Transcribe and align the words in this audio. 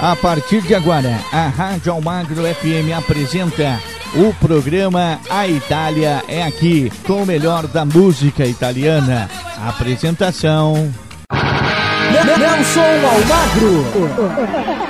A 0.00 0.14
partir 0.14 0.62
de 0.62 0.76
agora, 0.76 1.18
a 1.32 1.48
Rádio 1.48 1.92
Almagro 1.92 2.42
FM 2.42 2.96
apresenta 2.96 3.80
o 4.14 4.32
programa 4.34 5.18
A 5.28 5.48
Itália 5.48 6.22
é 6.28 6.44
Aqui, 6.44 6.90
com 7.04 7.24
o 7.24 7.26
melhor 7.26 7.66
da 7.66 7.84
música 7.84 8.46
italiana. 8.46 9.28
Apresentação. 9.66 10.94
Nelson 12.10 12.80
Almagro. 13.08 14.87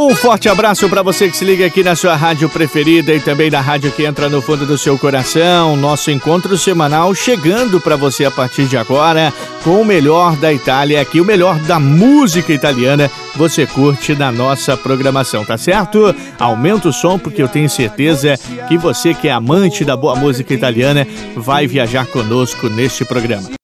Um 0.00 0.14
forte 0.14 0.48
abraço 0.48 0.88
para 0.88 1.02
você 1.02 1.28
que 1.28 1.36
se 1.36 1.44
liga 1.44 1.66
aqui 1.66 1.82
na 1.82 1.96
sua 1.96 2.14
rádio 2.14 2.48
preferida 2.48 3.12
e 3.12 3.18
também 3.18 3.50
na 3.50 3.60
rádio 3.60 3.90
que 3.90 4.04
entra 4.04 4.28
no 4.28 4.40
fundo 4.40 4.64
do 4.64 4.78
seu 4.78 4.96
coração. 4.96 5.76
Nosso 5.76 6.08
encontro 6.12 6.56
semanal 6.56 7.12
chegando 7.16 7.80
para 7.80 7.96
você 7.96 8.24
a 8.24 8.30
partir 8.30 8.66
de 8.66 8.76
agora 8.76 9.34
com 9.64 9.80
o 9.80 9.84
melhor 9.84 10.36
da 10.36 10.52
Itália 10.52 11.00
aqui, 11.00 11.20
o 11.20 11.24
melhor 11.24 11.58
da 11.62 11.80
música 11.80 12.52
italiana. 12.52 13.10
Você 13.34 13.66
curte 13.66 14.14
na 14.14 14.30
nossa 14.30 14.76
programação, 14.76 15.44
tá 15.44 15.58
certo? 15.58 16.14
Aumenta 16.38 16.90
o 16.90 16.92
som 16.92 17.18
porque 17.18 17.42
eu 17.42 17.48
tenho 17.48 17.68
certeza 17.68 18.38
que 18.68 18.78
você 18.78 19.12
que 19.12 19.26
é 19.26 19.32
amante 19.32 19.84
da 19.84 19.96
boa 19.96 20.14
música 20.14 20.54
italiana 20.54 21.04
vai 21.34 21.66
viajar 21.66 22.06
conosco 22.06 22.68
neste 22.68 23.04
programa. 23.04 23.57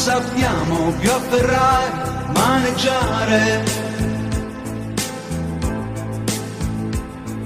Sappiamo 0.00 0.92
più 0.98 1.10
afferrare, 1.12 1.92
maneggiare. 2.32 3.62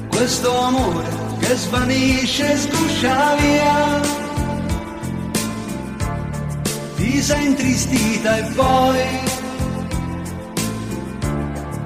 Questo 0.09 0.57
amore 0.61 1.09
che 1.41 1.57
svanisce 1.57 2.53
e 2.53 2.57
sguscia 2.57 3.35
via. 3.41 4.01
Ti 6.95 7.23
sei 7.23 7.47
intristita 7.47 8.37
e 8.37 8.43
poi, 8.55 9.03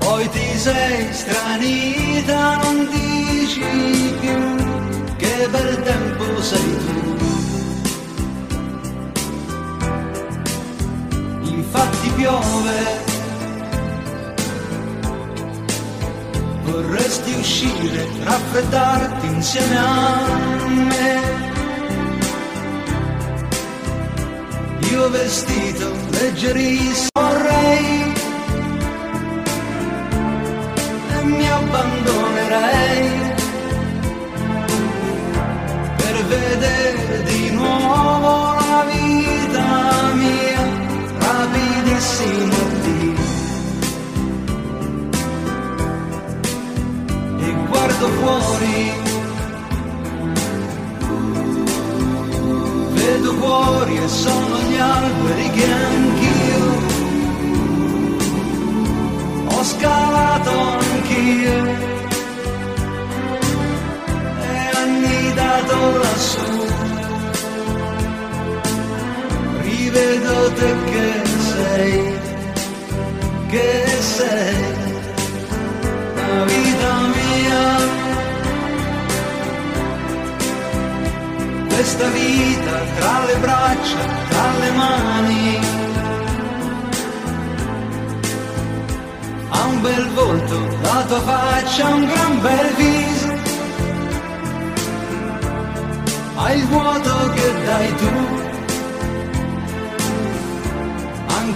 poi 0.00 0.28
ti 0.28 0.58
sei 0.58 1.14
stranita, 1.14 2.56
non 2.56 2.88
dici 2.90 4.14
più 4.20 5.16
che 5.16 5.48
per 5.50 5.76
tempo 5.82 6.42
sei 6.42 6.76
tu. 6.84 7.17
Infatti 11.68 12.08
piove. 12.16 13.06
Vorresti 16.64 17.32
uscire, 17.34 18.06
raffreddarti 18.22 19.26
insieme 19.26 19.76
a 19.76 20.66
me. 20.66 21.36
Io 24.90 25.10
vestito 25.10 25.92
leggerissimo 26.10 27.10
vorrei 27.12 28.14
e 31.10 31.24
mi 31.24 31.50
abbandonerei 31.50 33.10
per 35.96 36.24
vedere 36.24 37.22
di 37.24 37.50
nuovo 37.50 38.27
E 47.40 47.54
guardo 47.68 48.08
fuori, 48.20 48.92
vedo 52.92 53.32
fuori 53.34 53.96
e 53.96 54.08
sono 54.08 54.58
gli 54.68 54.76
alberi 54.76 55.50
che 55.50 55.72
anch'io. 55.72 56.66
Ho 59.50 59.62
scalato 59.64 60.50
anch'io. 60.50 61.86
Annidato 64.74 65.98
lassù. 65.98 66.66
Rivedo 69.62 70.52
te 70.52 70.74
che 70.90 71.27
sei, 71.58 72.18
che 73.48 73.86
sei. 74.16 74.56
La 76.16 76.44
vita 76.44 76.92
mia. 77.16 77.66
Questa 81.68 82.08
vita 82.08 82.74
tra 82.98 83.24
le 83.26 83.36
braccia, 83.44 84.00
tra 84.30 84.48
le 84.62 84.70
mani, 84.82 85.58
ha 89.50 89.64
un 89.64 89.80
bel 89.80 90.08
volto, 90.14 90.56
la 90.82 91.04
tua 91.08 91.20
faccia 91.20 91.88
un 91.88 92.04
gran 92.04 92.40
bel 92.40 92.68
viso, 92.82 93.32
ha 96.36 96.52
il 96.52 96.66
vuoto 96.66 97.30
che 97.34 97.52
dai 97.64 97.94
tu 97.94 98.47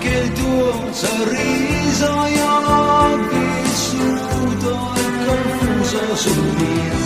anche 0.03 0.19
il 0.19 0.33
tuo 0.33 0.93
sorriso 0.93 2.27
io 2.27 2.61
l'ho 2.61 3.19
vissuto 3.29 4.95
e 4.95 5.25
confuso 5.27 6.17
sul 6.17 6.43
mio. 6.57 6.97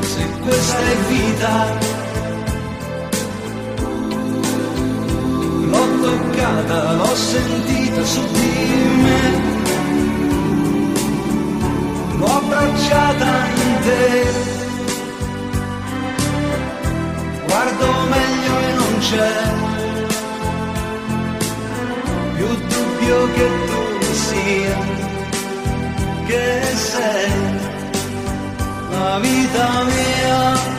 Se 0.00 0.28
questa 0.40 0.78
è 0.78 0.96
vita, 1.08 1.66
l'ho 5.70 5.86
toccata, 6.00 6.92
l'ho 6.92 7.14
sentita 7.14 8.04
su 8.04 8.22
di 8.32 8.52
me, 9.04 9.22
l'ho 12.16 12.26
abbracciata 12.26 13.26
in 13.54 13.78
te 13.82 14.52
guardo 17.54 17.86
meglio 18.10 18.58
e 18.58 18.72
non 18.74 18.83
c'è 19.04 19.32
più 22.36 22.46
dubbio 22.46 23.32
che 23.34 23.48
tu 23.66 24.12
sia, 24.12 24.78
che 26.26 26.60
sei 26.74 27.32
la 28.90 29.18
vita 29.20 29.84
mia. 29.84 30.73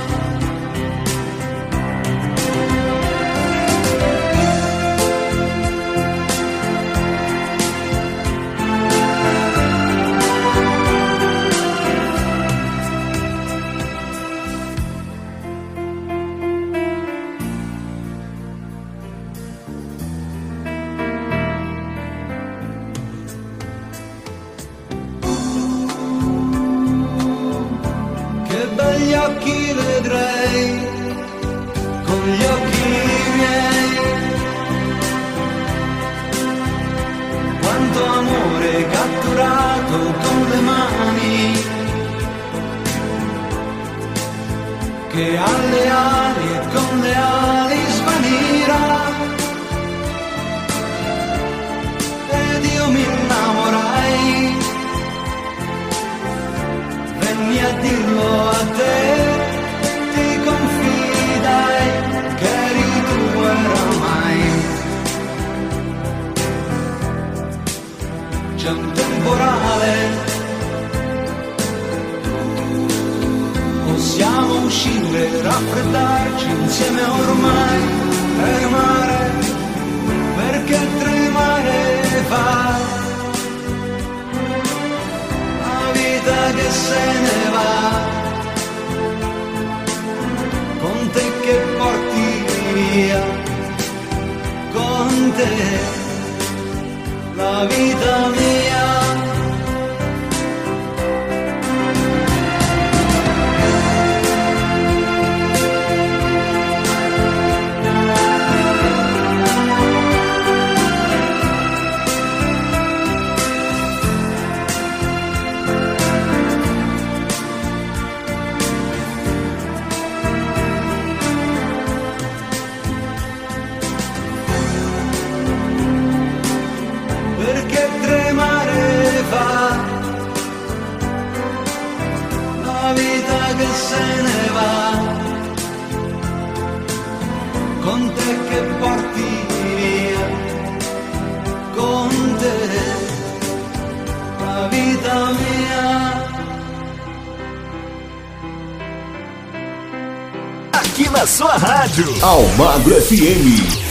Almagro 152.03 152.99
FM. 152.99 153.84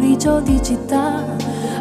Grigio 0.00 0.40
di 0.40 0.58
città, 0.62 1.22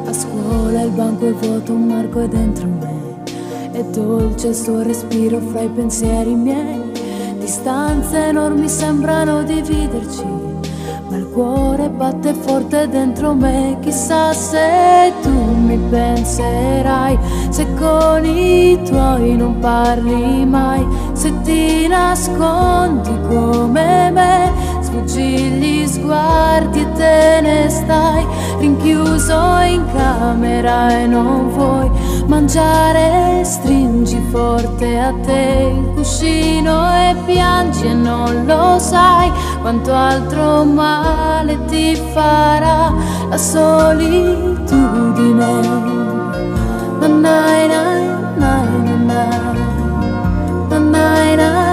a 0.06 0.12
scuola 0.14 0.82
il 0.82 0.92
banco 0.92 1.28
è 1.28 1.32
vuoto, 1.32 1.72
un 1.72 1.86
Marco 1.86 2.20
è 2.20 2.28
dentro 2.28 2.68
me. 2.68 3.24
È 3.72 3.82
dolce 3.84 4.48
il 4.50 4.56
suo 4.56 4.82
respiro 4.82 5.40
fra 5.40 5.62
i 5.62 5.70
pensieri 5.70 6.36
miei. 6.36 6.92
Distanze 7.40 8.26
enormi 8.26 8.68
sembrano 8.68 9.44
dividerci. 9.44 10.26
Ma 11.08 11.16
il 11.16 11.30
cuore 11.32 11.90
batte 11.90 12.34
forte 12.34 12.90
dentro 12.90 13.34
me, 13.34 13.78
chissà 13.80 14.34
se 14.34 15.14
tu 15.22 15.32
mi 15.32 15.78
penserai, 15.90 17.18
se 17.50 17.66
con 17.76 18.26
i 18.26 18.80
tuoi 18.84 19.36
non 19.38 19.58
parli 19.60 20.46
mai, 20.46 20.86
se 21.14 21.34
ti 21.42 21.88
nascondi 21.88 23.18
come 23.28 24.12
me, 24.12 24.52
sfuggi 24.90 25.52
gli 25.60 25.88
sguardi 25.88 26.82
e 26.82 26.92
te 26.94 27.40
ne 27.42 27.70
stai, 27.70 28.26
rinchiuso 28.58 29.60
in 29.68 29.86
camera 29.94 30.90
e 30.90 31.06
non 31.06 31.50
vuoi 31.50 31.92
mangiare, 32.26 33.44
stringi 33.44 34.20
forte 34.32 34.98
a 35.00 35.14
te 35.22 35.74
il 35.78 35.92
cuscino 35.94 36.92
e 36.92 37.16
piangi 37.26 37.86
e 37.86 37.94
non 37.94 38.46
lo 38.46 38.80
sai 38.80 39.32
quanto 39.62 39.94
altro 39.94 40.64
male 40.64 41.66
ti 41.66 41.96
farà 42.14 42.92
la 43.30 43.38
solitudine. 43.38 44.58
Na 47.00 47.08
na 47.08 47.68
na 47.68 47.84
na 48.38 48.62
na 48.84 48.96
na. 49.08 49.22
Na 50.70 50.78
na 50.80 51.36
na. 51.36 51.69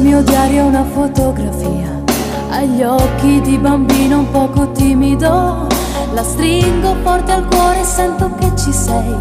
Nel 0.00 0.08
mio 0.08 0.22
diario 0.22 0.64
una 0.64 0.84
fotografia 0.84 2.00
agli 2.48 2.82
occhi 2.82 3.40
di 3.42 3.58
bambino 3.58 4.20
un 4.20 4.30
poco 4.30 4.72
timido. 4.72 5.66
La 6.14 6.22
stringo 6.22 6.96
forte 7.02 7.32
al 7.32 7.46
cuore 7.46 7.80
e 7.80 7.84
sento 7.84 8.30
che 8.38 8.50
ci 8.56 8.72
sei. 8.72 9.14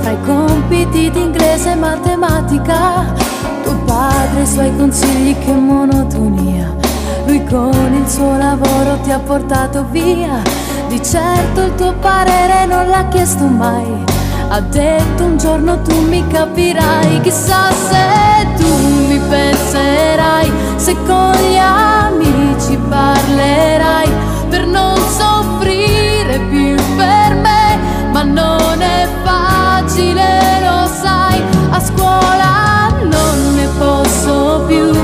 Fra 0.00 0.10
i 0.10 0.16
compiti 0.24 1.10
di 1.10 1.20
inglese 1.20 1.72
e 1.72 1.74
matematica, 1.74 3.12
tuo 3.62 3.76
padre 3.84 4.42
i 4.42 4.46
suoi 4.46 4.74
consigli, 4.76 5.36
che 5.38 5.52
monotonia. 5.52 6.74
Lui 7.26 7.44
con 7.44 7.92
il 7.92 8.08
suo 8.08 8.36
lavoro 8.36 8.98
ti 9.02 9.10
ha 9.10 9.18
portato 9.18 9.86
via. 9.90 10.42
Di 10.88 11.02
certo 11.02 11.62
il 11.62 11.74
tuo 11.74 11.94
parere 12.00 12.66
non 12.66 12.88
l'ha 12.88 13.06
chiesto 13.08 13.44
mai. 13.44 14.04
Ha 14.48 14.60
detto 14.60 15.24
un 15.24 15.36
giorno 15.36 15.80
tu 15.82 16.00
mi 16.00 16.26
capirai, 16.26 17.20
chissà 17.20 17.70
se 17.70 18.46
tu 18.56 19.03
penserai, 19.34 20.52
se 20.76 20.94
con 21.06 21.32
gli 21.32 21.56
amici 21.56 22.78
parlerai 22.88 24.08
per 24.48 24.64
non 24.64 24.96
soffrire 24.96 26.38
più 26.50 26.76
per 26.96 27.34
me, 27.34 27.78
ma 28.12 28.22
non 28.22 28.80
è 28.80 29.08
facile, 29.24 30.60
lo 30.60 30.86
sai, 30.86 31.42
a 31.70 31.80
scuola 31.80 32.92
non 33.02 33.54
ne 33.56 33.68
posso 33.76 34.62
più 34.68 35.03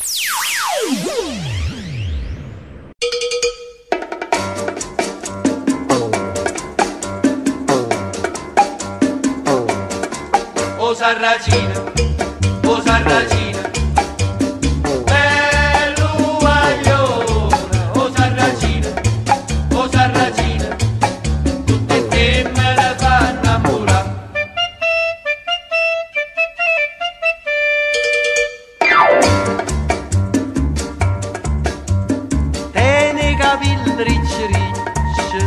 Capelli 33.51 34.03
ricci 34.03 34.45
ricci. 34.45 35.39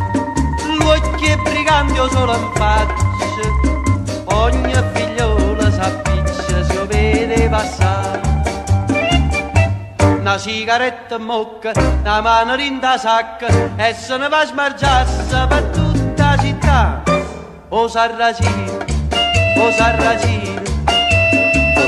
L'occhio 0.78 1.26
è 1.26 1.36
brigante 1.36 1.98
o 1.98 2.08
solo 2.10 2.34
in 2.36 2.50
faccia. 2.54 3.02
Ogni 4.26 4.74
figliola 4.92 5.70
s'appiccia 5.70 6.64
si 6.64 6.74
lo 6.74 6.86
vede 6.86 7.48
passare. 7.48 8.20
Una 10.18 10.36
sigaretta 10.36 11.16
in 11.16 11.26
bocca, 11.26 11.72
una 11.74 12.20
mano 12.20 12.54
in 12.56 12.78
da 12.80 12.96
sacca 12.96 13.46
E 13.76 13.94
se 13.94 14.16
ne 14.16 14.28
va 14.28 14.40
a 14.40 14.46
smargiarsi 14.46 15.46
per 15.48 15.62
tutta 15.72 16.24
la 16.24 16.36
città. 16.36 17.02
O 17.70 17.88
sarracino, 17.88 18.84
o 19.58 19.70
sarracino. 19.72 20.62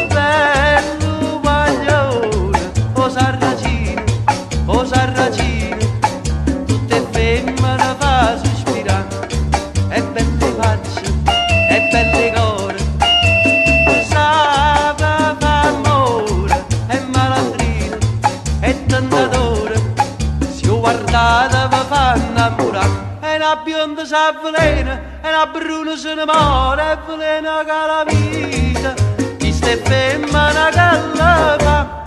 Bello 0.09 1.41
guaglione, 1.41 2.73
o 2.95 3.09
sarracino, 3.11 4.03
o 4.67 4.85
sarracino 4.85 5.56
femmine 8.17 8.39
fa 8.39 8.39
sospirare 8.43 9.07
E 9.91 10.03
belle 10.03 10.55
facce, 10.59 11.03
e 11.69 11.89
belle 11.91 12.33
core 12.35 12.77
e 16.89 17.01
malandrino, 17.13 17.97
e 18.61 18.87
tentatore 18.87 19.81
Si 20.55 20.67
guardate 20.67 21.69
vi 21.69 21.83
fa 21.89 22.15
innamorare 22.17 23.19
E 23.21 23.37
una 23.37 23.57
bionda 23.65 24.05
s'avvelena, 24.05 25.01
e 25.23 25.29
una 25.29 25.47
bruna 25.47 25.97
se 25.97 26.15
ne 26.15 26.25
muore 26.25 26.93
E 26.93 26.99
velena 27.07 27.65
che 27.65 27.81
la 27.91 28.05
vita, 28.07 28.95
di 29.39 29.53
ste 29.53 29.77
femmine 29.77 30.71
che 30.71 30.81
la 31.15 31.57
fa 31.59 32.03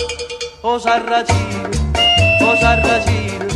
O 0.61 0.77
sarracino, 0.77 1.69
o 2.41 2.55
sarracino 2.57 3.48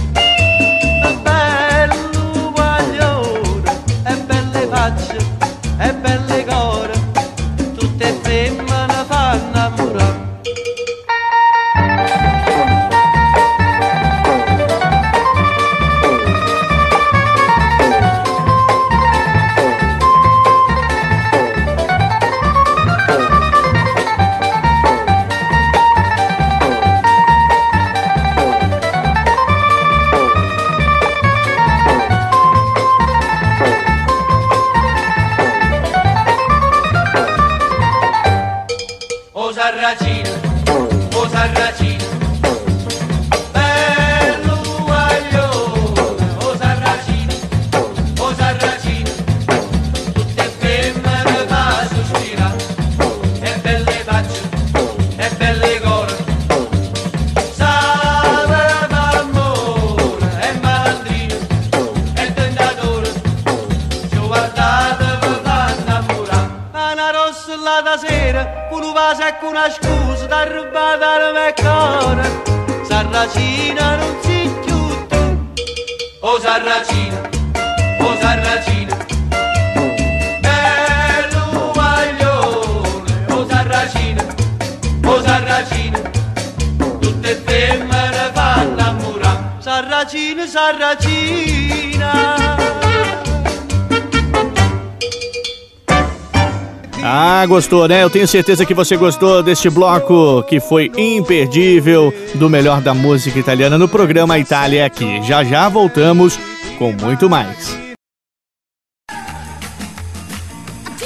gostou, 97.53 97.87
né? 97.87 98.01
Eu 98.01 98.09
tenho 98.09 98.27
certeza 98.27 98.65
que 98.65 98.73
você 98.73 98.97
gostou 98.97 99.43
deste 99.43 99.69
bloco 99.69 100.41
que 100.49 100.59
foi 100.59 100.91
imperdível 100.97 102.11
do 102.33 102.49
melhor 102.49 102.81
da 102.81 102.95
música 102.95 103.37
italiana 103.37 103.77
no 103.77 103.87
programa 103.87 104.39
Itália 104.39 104.87
aqui. 104.87 105.21
Já 105.21 105.43
já 105.43 105.69
voltamos 105.69 106.39
com 106.79 106.91
muito 106.93 107.29
mais. 107.29 107.77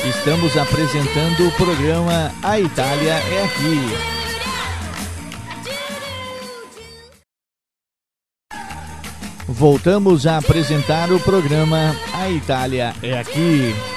Estamos 0.05 0.55
apresentando 0.55 1.47
o 1.47 1.51
programa 1.51 2.31
A 2.41 2.57
Itália 2.61 3.11
é 3.11 3.43
aqui. 3.43 4.17
Voltamos 9.49 10.25
a 10.25 10.37
apresentar 10.37 11.11
o 11.11 11.19
programa 11.19 11.93
A 12.13 12.29
Itália 12.29 12.93
é 13.03 13.19
aqui. 13.19 13.96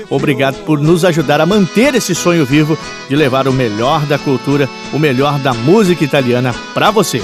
Obrigado 0.09 0.63
por 0.65 0.79
nos 0.79 1.03
ajudar 1.03 1.41
a 1.41 1.45
manter 1.45 1.95
esse 1.95 2.13
sonho 2.15 2.45
vivo 2.45 2.77
de 3.09 3.15
levar 3.15 3.47
o 3.47 3.53
melhor 3.53 4.05
da 4.05 4.17
cultura, 4.17 4.69
o 4.93 4.99
melhor 4.99 5.39
da 5.39 5.53
música 5.53 6.03
italiana 6.03 6.53
para 6.73 6.91
você. 6.91 7.21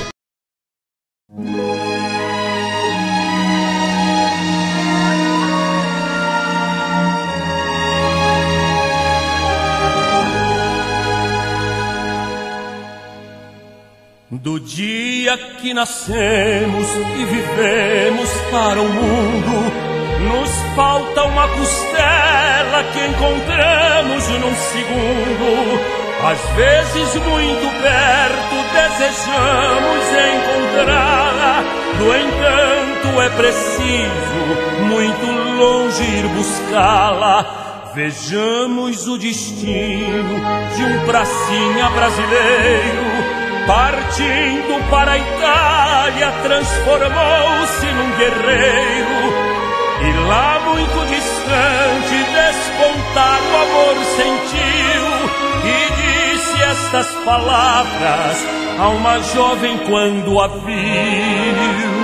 Do 14.31 14.59
dia 14.59 15.35
que 15.59 15.73
nascemos 15.73 16.87
e 17.17 17.25
vivemos 17.25 18.29
para 18.51 18.79
o 18.79 18.87
mundo, 18.87 19.88
nos 20.19 20.49
falta 20.75 21.23
uma 21.23 21.47
costela 21.47 22.83
que 22.93 23.05
encontramos 23.05 24.27
num 24.27 24.55
segundo. 24.55 25.99
Às 26.21 26.39
vezes, 26.55 27.15
muito 27.15 27.81
perto, 27.81 28.55
desejamos 28.73 30.05
encontrá-la. 30.35 31.63
No 31.97 32.15
entanto, 32.15 33.21
é 33.21 33.29
preciso 33.29 34.83
muito 34.83 35.25
longe 35.57 36.03
ir 36.03 36.27
buscá-la. 36.27 37.91
Vejamos 37.95 39.07
o 39.07 39.17
destino 39.17 40.39
de 40.75 40.83
um 40.83 41.05
pracinha 41.05 41.89
brasileiro 41.89 43.39
partindo 43.65 44.89
para 44.89 45.11
a 45.11 45.17
Itália, 45.17 46.31
transformou-se 46.41 47.85
num 47.85 48.17
guerreiro. 48.17 49.48
E 50.01 50.27
lá 50.27 50.59
muito 50.65 51.05
distante 51.07 52.15
despontar 52.33 53.39
o 53.41 53.55
amor 53.55 53.95
sentiu 54.15 55.05
e 55.65 55.77
disse 55.99 56.63
estas 56.63 57.07
palavras 57.25 58.37
a 58.79 58.87
uma 58.89 59.19
jovem 59.21 59.77
quando 59.79 60.39
a 60.39 60.47
viu. 60.47 61.99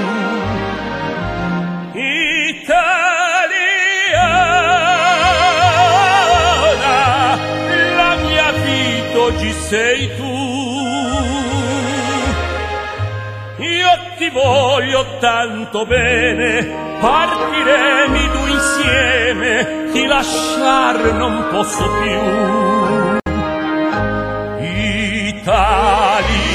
oggi 9.26 9.54
sei 9.54 10.08
tu. 10.18 10.25
Ti 14.26 14.32
voglio 14.32 15.06
tanto 15.20 15.86
bene, 15.86 16.98
partiremo 17.00 18.18
due 18.32 18.50
insieme, 18.50 19.90
ti 19.92 20.06
lasciar 20.06 21.14
non 21.14 21.48
posso 21.52 21.88
più. 22.02 22.20
Italia. 25.28 26.46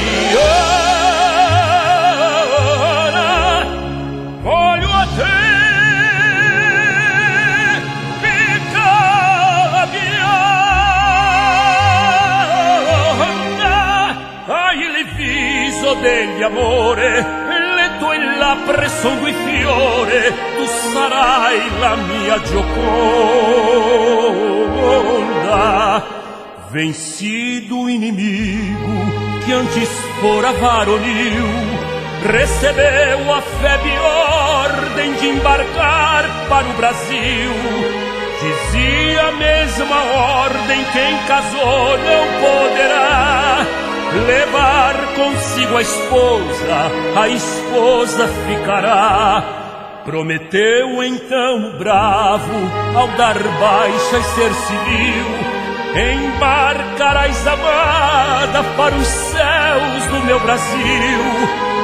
degli 16.00 16.42
amore, 16.42 17.39
sono 19.00 19.28
i 19.28 19.32
fiore, 19.32 20.34
tu 20.56 20.64
sarai 20.92 21.60
la 21.78 21.96
mia 21.96 22.42
gioconda. 22.42 22.70
Vencido 26.70 27.80
o 27.80 27.88
inimigo 27.88 29.10
que 29.44 29.52
antes 29.52 29.88
fora 30.20 30.52
varonil, 30.52 31.48
recebeu 32.24 33.32
a 33.32 33.40
febre 33.40 33.98
ordem 33.98 35.12
de 35.14 35.28
embarcar 35.28 36.24
para 36.48 36.68
o 36.68 36.72
Brasil. 36.74 37.52
Dizia 38.40 39.28
a 39.28 39.32
mesma 39.32 40.02
ordem: 40.44 40.84
quem 40.92 41.18
casou 41.26 41.98
não 41.98 42.26
poderá 42.40 43.79
levar 44.18 45.14
consigo 45.14 45.76
a 45.76 45.82
esposa, 45.82 46.90
a 47.16 47.28
esposa 47.28 48.28
ficará. 48.46 49.42
Prometeu 50.04 51.02
então 51.02 51.68
o 51.68 51.78
bravo, 51.78 52.52
ao 52.96 53.08
dar 53.08 53.38
baixa 53.38 54.18
e 54.18 54.22
ser 54.22 54.52
civil, 54.52 55.26
embarcarás 55.94 57.46
amada 57.46 58.64
para 58.76 58.94
os 58.94 59.06
céus 59.06 60.06
do 60.06 60.26
meu 60.26 60.40
Brasil. 60.40 61.20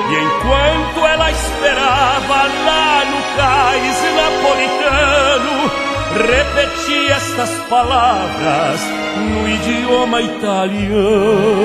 E 0.08 0.14
enquanto 0.14 1.04
ela 1.04 1.30
esperava 1.30 2.42
lá 2.64 3.04
no 3.04 3.36
cais 3.36 4.02
napolitano, 4.14 5.85
repeti 6.14 7.06
estas 7.10 7.50
palavras 7.68 8.80
no 9.16 9.46
idioma 9.48 10.20
italiano. 10.20 11.56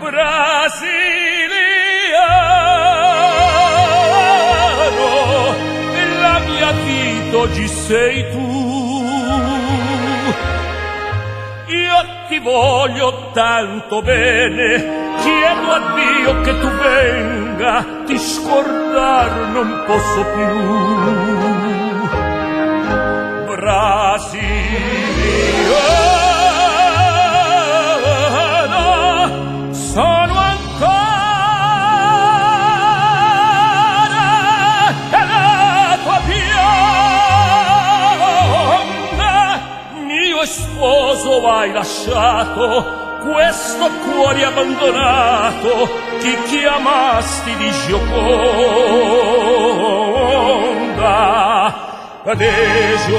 Brasiliano, 0.00 0.74
la 6.20 6.38
mia 6.46 6.72
vita 6.84 7.36
oggi 7.38 7.68
sei 7.68 8.30
tu. 8.30 8.50
Io 11.66 11.98
ti 12.28 12.38
voglio 12.40 13.30
tanto 13.32 14.02
bene, 14.02 15.14
chiedo 15.22 15.70
a 15.70 15.80
Dio 15.94 16.40
che 16.42 16.58
tu 16.58 16.68
venga, 16.68 17.84
ti 18.06 18.18
scordar 18.18 19.30
non 19.52 19.82
posso 19.86 20.24
più. 20.34 21.41
Sposo 40.82 41.48
hai 41.48 41.72
lasciato 41.72 43.00
questo 43.22 43.88
cuore 44.04 44.44
abbandonato 44.44 45.88
chi 46.18 46.36
chiamasti 46.48 47.56
di 47.56 47.70
Gioconda 47.86 48.32
Adesso 52.24 53.18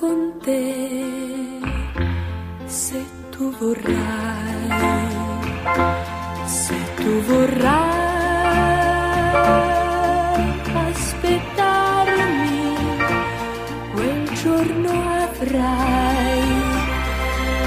Con 0.00 0.32
te 0.42 1.60
se 2.66 3.00
tu 3.32 3.52
vorrai, 3.60 4.70
se 6.46 6.78
tu 6.96 7.10
vorrai 7.28 8.00
aspettarmi, 10.88 12.62
quel 13.92 14.22
giorno 14.42 14.92
avrai 15.26 16.42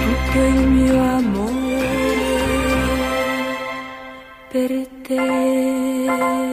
tutto 0.02 0.40
il 0.56 0.68
mio 0.76 0.98
amore 1.20 1.88
per 4.50 4.88
te. 5.04 6.53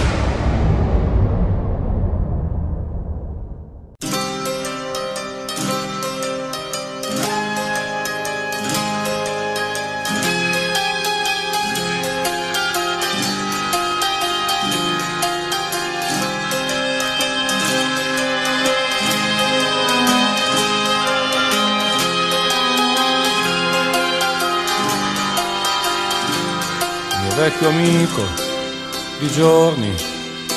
Giorni 29.31 29.93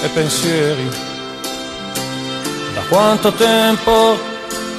e 0.03 0.09
pensieri. 0.09 0.89
Da 2.75 2.83
quanto 2.89 3.33
tempo 3.33 4.19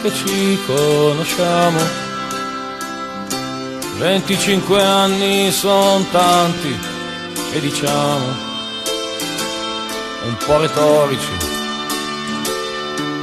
che 0.02 0.14
ci 0.14 0.60
conosciamo? 0.66 2.04
25 3.98 4.84
anni 4.84 5.52
sono 5.52 6.06
tanti 6.12 6.78
e 7.54 7.60
diciamo 7.62 8.26
un 10.26 10.38
po' 10.46 10.58
retorici 10.60 11.32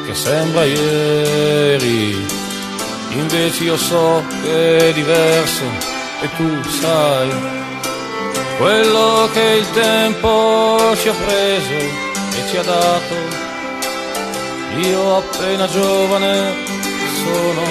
che 0.07 0.15
sembra 0.15 0.65
ieri. 0.65 2.41
Invece 3.11 3.65
io 3.65 3.77
so 3.77 4.25
che 4.43 4.89
è 4.89 4.93
diverso 4.95 5.65
e 6.23 6.29
tu 6.37 6.63
sai 6.81 7.52
quello 8.59 9.29
che 9.33 9.41
il 9.61 9.71
tempo 9.71 10.95
ci 10.97 11.09
ha 11.09 11.13
preso 11.13 11.75
e 11.75 12.49
ci 12.49 12.57
ha 12.57 12.63
dato. 12.63 13.15
Io 14.79 15.17
appena 15.17 15.69
giovane 15.69 16.55
sono 17.23 17.65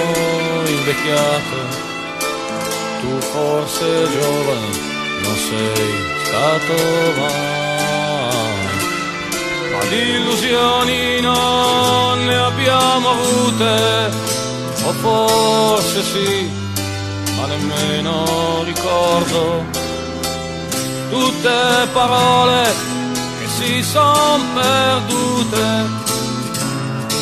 invecchiato, 0.66 1.56
tu 3.00 3.20
forse 3.20 4.08
giovane 4.10 4.68
non 5.22 5.36
sei 5.36 5.90
stato 6.24 6.74
mai. 7.18 7.60
Ma 9.72 9.84
di 9.88 10.10
illusioni 10.10 11.20
non 11.20 12.24
ne 12.24 12.36
abbiamo 12.36 13.10
avute, 13.10 14.10
o 14.84 14.92
forse 14.92 16.02
sì, 16.02 16.50
ma 17.36 17.46
nemmeno 17.46 18.62
ricordo 18.64 19.81
tutte 21.12 21.86
parole 21.92 22.74
che 23.38 23.46
si 23.46 23.82
son 23.82 24.40
perdute 24.54 25.64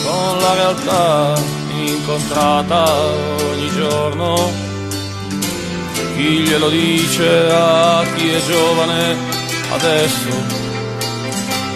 con 0.04 0.38
la 0.38 0.54
realtà 0.54 1.34
incontrata 1.74 2.84
ogni 3.50 3.68
giorno. 3.70 4.52
Chi 6.14 6.38
glielo 6.44 6.68
dice 6.68 7.50
a 7.50 8.04
chi 8.14 8.30
è 8.30 8.40
giovane 8.46 9.16
adesso? 9.72 10.58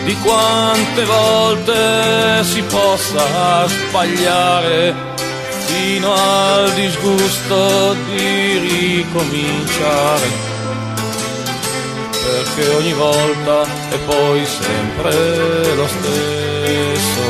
Di 0.05 0.17
quante 0.19 1.05
volte 1.05 2.45
si 2.45 2.63
possa 2.63 3.67
sbagliare 3.67 4.95
fino 5.67 6.13
al 6.15 6.73
disgusto 6.75 7.97
di 8.07 8.59
ricominciare 8.59 10.54
perché 12.35 12.69
ogni 12.75 12.93
volta 12.95 13.63
è 13.91 13.99
poi 14.07 14.45
sempre 14.45 15.75
lo 15.77 15.87
stesso. 15.87 17.23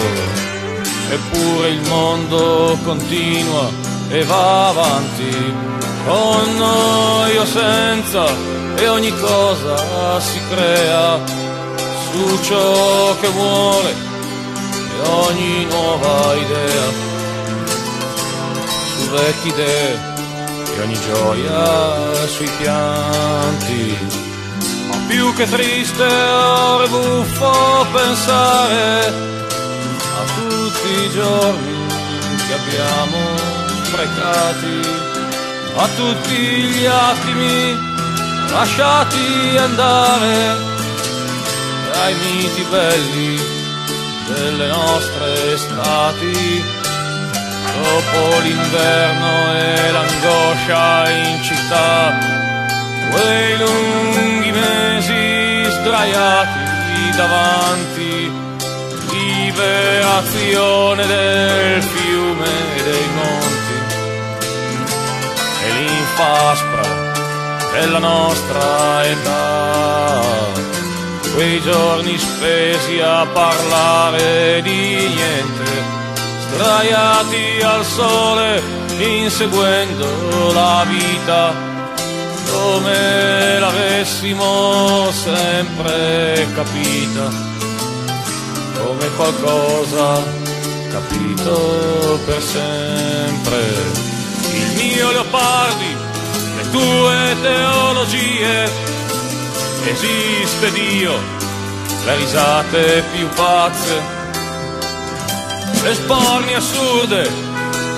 Eppure 1.10 1.68
il 1.68 1.80
mondo 1.88 2.78
continua 2.82 3.68
e 4.08 4.24
va 4.24 4.68
avanti, 4.68 5.54
con 6.06 6.56
noi 6.56 7.36
o 7.36 7.44
senza, 7.44 8.24
e 8.76 8.88
ogni 8.88 9.12
cosa 9.20 10.20
si 10.20 10.40
crea 10.48 11.20
su 12.10 12.42
ciò 12.42 13.16
che 13.20 13.28
muore 13.28 13.94
e 14.96 15.08
ogni 15.08 15.66
nuova 15.66 16.34
idea, 16.34 16.86
su 18.96 19.10
vecchie 19.10 19.50
idee 19.50 20.12
e 20.76 20.80
ogni 20.80 20.98
gioia 21.06 22.26
sui 22.26 22.50
pianti 22.58 24.23
più 25.14 25.32
che 25.34 25.48
triste 25.48 26.02
ora 26.02 26.84
è 26.84 26.88
buffo 26.88 27.86
pensare 27.92 29.06
a 29.06 30.24
tutti 30.34 30.88
i 31.04 31.10
giorni 31.10 31.86
che 32.48 32.54
abbiamo 32.54 33.36
sprecati, 33.84 34.80
a 35.76 35.88
tutti 35.94 36.34
gli 36.34 36.84
attimi 36.84 37.78
lasciati 38.50 39.56
andare, 39.56 40.56
ai 42.02 42.14
miti 42.14 42.66
belli 42.68 43.40
delle 44.26 44.66
nostre 44.66 45.52
estati. 45.52 46.64
Dopo 47.72 48.40
l'inverno 48.40 49.58
e 49.58 49.90
l'angoscia 49.92 51.10
in 51.10 51.42
città, 51.42 52.33
quei 53.14 53.56
lunghi 53.58 54.50
mesi 54.50 55.70
sdraiati 55.70 56.64
davanti, 57.16 58.32
liberazione 59.10 61.06
del 61.06 61.82
fiume 61.82 62.76
e 62.76 62.82
dei 62.82 63.08
monti, 63.14 63.76
e 65.64 65.70
l'infa 65.78 66.50
aspra 66.50 67.12
della 67.72 67.98
nostra 67.98 69.04
età. 69.04 70.22
quei 71.34 71.60
giorni 71.62 72.16
spesi 72.18 73.00
a 73.00 73.26
parlare 73.32 74.62
di 74.62 75.08
niente, 75.08 75.82
sdraiati 76.46 77.62
al 77.62 77.84
sole, 77.84 78.62
inseguendo 78.98 80.52
la 80.52 80.84
vita 80.86 81.73
come 82.54 83.58
l'avessimo 83.58 85.10
sempre 85.10 86.46
capita, 86.54 87.28
come 88.78 89.08
qualcosa 89.16 90.22
capito 90.90 92.20
per 92.24 92.40
sempre. 92.40 93.60
Il 94.52 94.72
mio 94.76 95.10
leopardi, 95.10 95.96
le 96.56 96.70
tue 96.70 97.36
teologie, 97.42 98.70
esiste 99.86 100.72
Dio, 100.72 101.14
le 102.04 102.16
risate 102.16 103.02
più 103.12 103.28
pazze, 103.34 104.00
le 105.82 105.94
sporni 105.94 106.54
assurde, 106.54 107.28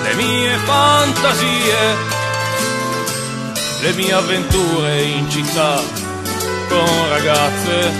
le 0.03 0.13
mie 0.15 0.57
fantasie, 0.65 2.15
le 3.81 3.93
mie 3.93 4.13
avventure 4.13 5.03
in 5.03 5.29
città 5.29 5.79
con 6.67 7.09
ragazze, 7.09 7.91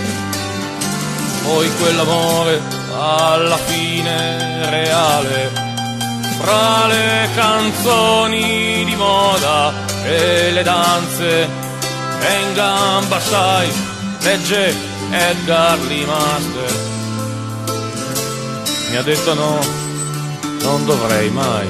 poi 1.44 1.70
quell'amore 1.78 2.60
alla 3.00 3.58
fine 3.58 4.70
reale, 4.70 5.52
fra 6.40 6.88
le 6.88 7.30
canzoni 7.36 8.84
di 8.86 8.96
moda 8.96 9.74
e 10.04 10.52
le 10.52 10.64
danze 10.64 11.42
e 12.20 12.42
in 12.42 12.54
gamba 12.54 13.20
sai, 13.20 13.72
legge 14.22 14.76
Edgar 15.12 15.80
Lee 15.82 16.06
Master. 16.06 16.96
Mi 18.90 18.98
ha 18.98 19.02
detto 19.04 19.34
no, 19.34 19.60
non 20.62 20.86
dovrei 20.86 21.30
mai 21.30 21.68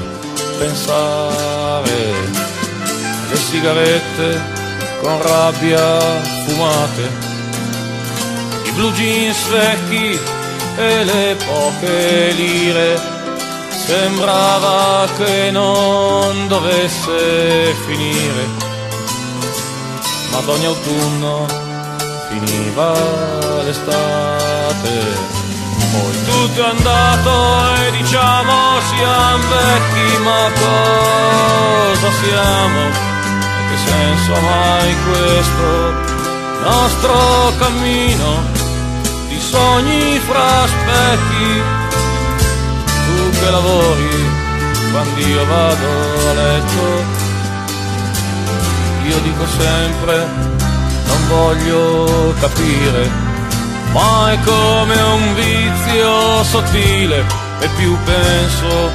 pensare 0.58 2.47
le 3.28 3.36
sigarette 3.36 4.42
con 5.00 5.22
rabbia 5.22 6.00
fumate, 6.46 7.10
i 8.64 8.70
blue 8.72 8.92
jeans 8.92 9.48
vecchi 9.48 10.18
e 10.76 11.04
le 11.04 11.36
poche 11.46 12.32
lire. 12.32 13.16
Sembrava 13.86 15.08
che 15.16 15.50
non 15.50 16.46
dovesse 16.46 17.74
finire 17.86 18.66
ma 20.30 20.38
ad 20.38 20.48
ogni 20.48 20.66
autunno 20.66 21.46
finiva 22.28 22.92
l'estate. 23.62 25.36
Poi 25.92 26.24
tutto 26.24 26.64
è 26.64 26.68
andato 26.68 27.74
e 27.82 27.90
diciamo 27.92 28.80
siamo 28.80 29.44
vecchi, 29.48 30.18
ma 30.22 30.50
cosa 30.60 32.10
siamo? 32.22 33.07
Senso 33.84 34.40
mai 34.40 34.96
questo 35.10 35.94
nostro 36.62 37.52
cammino 37.58 38.42
di 39.28 39.38
sogni 39.40 40.20
fra 40.26 40.66
specchi? 40.66 41.62
Tu 43.06 43.38
che 43.38 43.50
lavori 43.50 44.46
quando 44.90 45.20
io 45.20 45.46
vado 45.46 46.28
a 46.28 46.32
letto 46.32 47.26
io 49.08 49.18
dico 49.20 49.46
sempre, 49.46 50.26
non 51.06 51.28
voglio 51.28 52.34
capire, 52.40 53.10
ma 53.92 54.32
è 54.32 54.38
come 54.44 55.00
un 55.00 55.34
vizio 55.34 56.44
sottile 56.44 57.24
e 57.60 57.68
più 57.76 57.96
penso, 58.04 58.90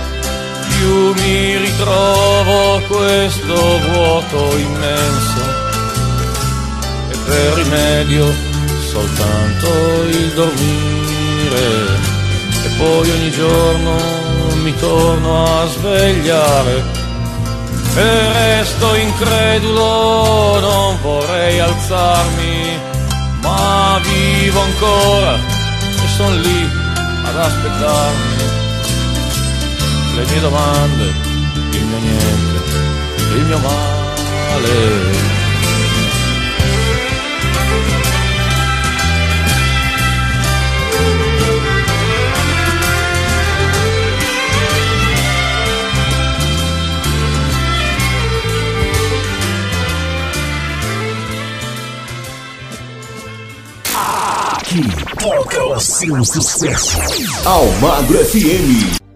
più 0.84 1.14
mi 1.14 1.58
ritrovo 1.58 2.82
questo 2.88 3.56
vuoto 3.88 4.58
immenso. 4.58 5.42
E 7.10 7.18
per 7.26 7.54
rimedio 7.54 8.26
soltanto 8.92 9.68
il 10.10 10.32
dormire 10.34 12.12
e 12.66 12.70
poi 12.78 13.10
ogni 13.12 13.32
giorno 13.32 13.96
mi 14.62 14.76
torno 14.76 15.62
a 15.62 15.68
svegliare 15.68 17.02
e 17.96 18.34
resto 18.34 18.96
incredulo, 18.96 20.60
non 20.60 20.98
vorrei 21.02 21.60
alzarmi, 21.60 22.80
ma 23.42 24.02
vivo 24.02 24.62
ancora 24.62 25.36
e 25.36 26.08
son 26.18 26.42
lì 26.42 26.70
ad 27.24 27.38
aspettarmi. 27.38 28.33
Le 30.16 30.26
mie 30.26 30.40
domande, 30.42 31.12
il 31.72 31.86
mio 31.86 31.98
niente, 31.98 32.62
il 33.36 33.46
mio 33.46 33.60
male. 33.60 35.32
Aqui 54.54 54.84
toca 55.18 55.64
o 55.66 55.80
seu 55.80 56.24
sucesso. 56.24 57.00
Almagro 57.46 58.18
FM. 58.26 59.13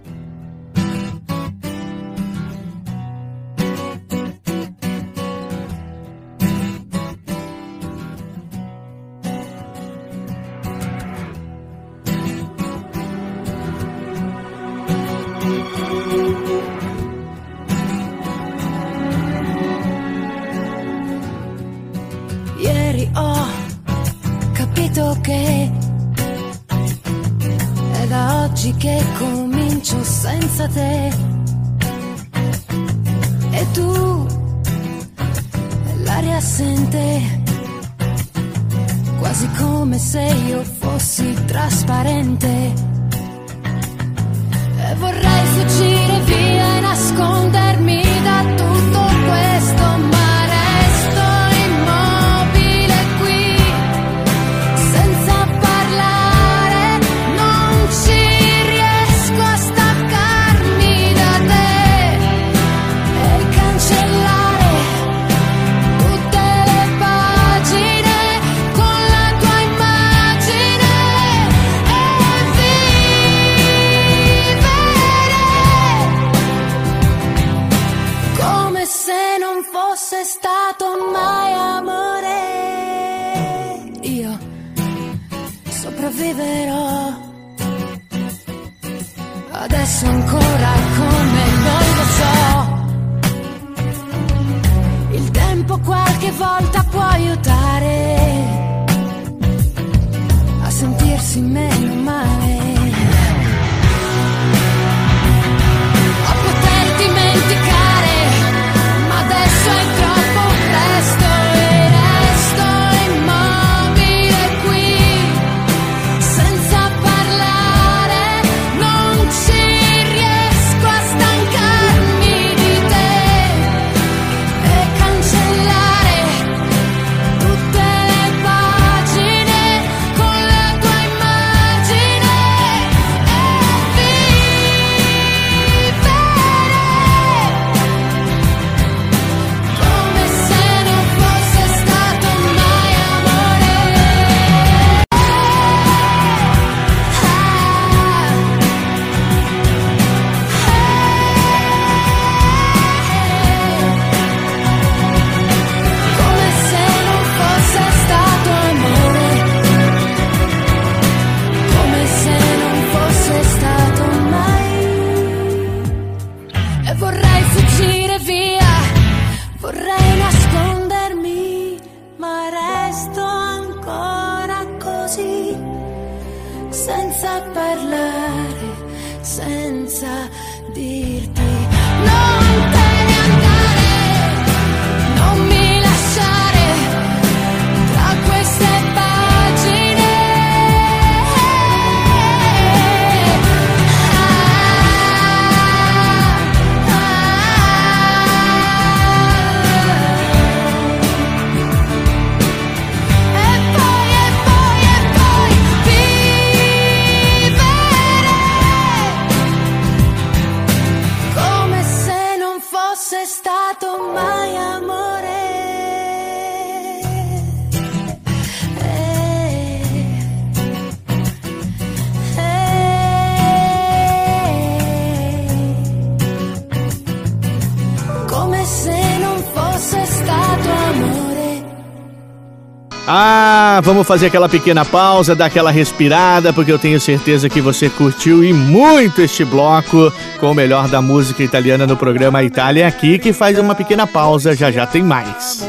Ah, 233.09 233.79
vamos 233.85 234.05
fazer 234.05 234.25
aquela 234.25 234.49
pequena 234.49 234.83
pausa, 234.83 235.33
dar 235.33 235.45
aquela 235.45 235.71
respirada, 235.71 236.51
porque 236.51 236.69
eu 236.69 236.77
tenho 236.77 236.99
certeza 236.99 237.47
que 237.47 237.61
você 237.61 237.89
curtiu 237.89 238.43
e 238.43 238.51
muito 238.51 239.21
este 239.21 239.45
bloco 239.45 240.11
com 240.41 240.51
o 240.51 240.53
melhor 240.53 240.89
da 240.89 241.01
música 241.01 241.41
italiana 241.41 241.87
no 241.87 241.95
programa 241.95 242.43
Itália 242.43 242.85
Aqui, 242.85 243.17
que 243.17 243.31
faz 243.31 243.57
uma 243.57 243.73
pequena 243.73 244.05
pausa, 244.05 244.53
já 244.53 244.69
já 244.71 244.85
tem 244.85 245.03
mais. 245.03 245.65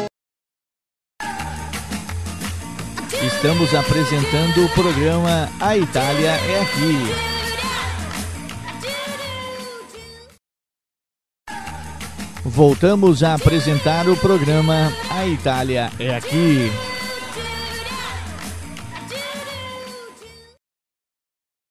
Estamos 3.22 3.72
apresentando 3.72 4.64
o 4.64 4.68
programa 4.70 5.48
A 5.61 5.77
Itália 5.79 6.31
é 6.31 6.61
Aqui. 6.61 7.29
Voltamos 12.44 13.22
a 13.22 13.35
apresentar 13.35 14.09
o 14.09 14.16
programa 14.16 14.92
A 15.09 15.24
Itália 15.24 15.88
é 16.01 16.16
Aqui. 16.16 16.72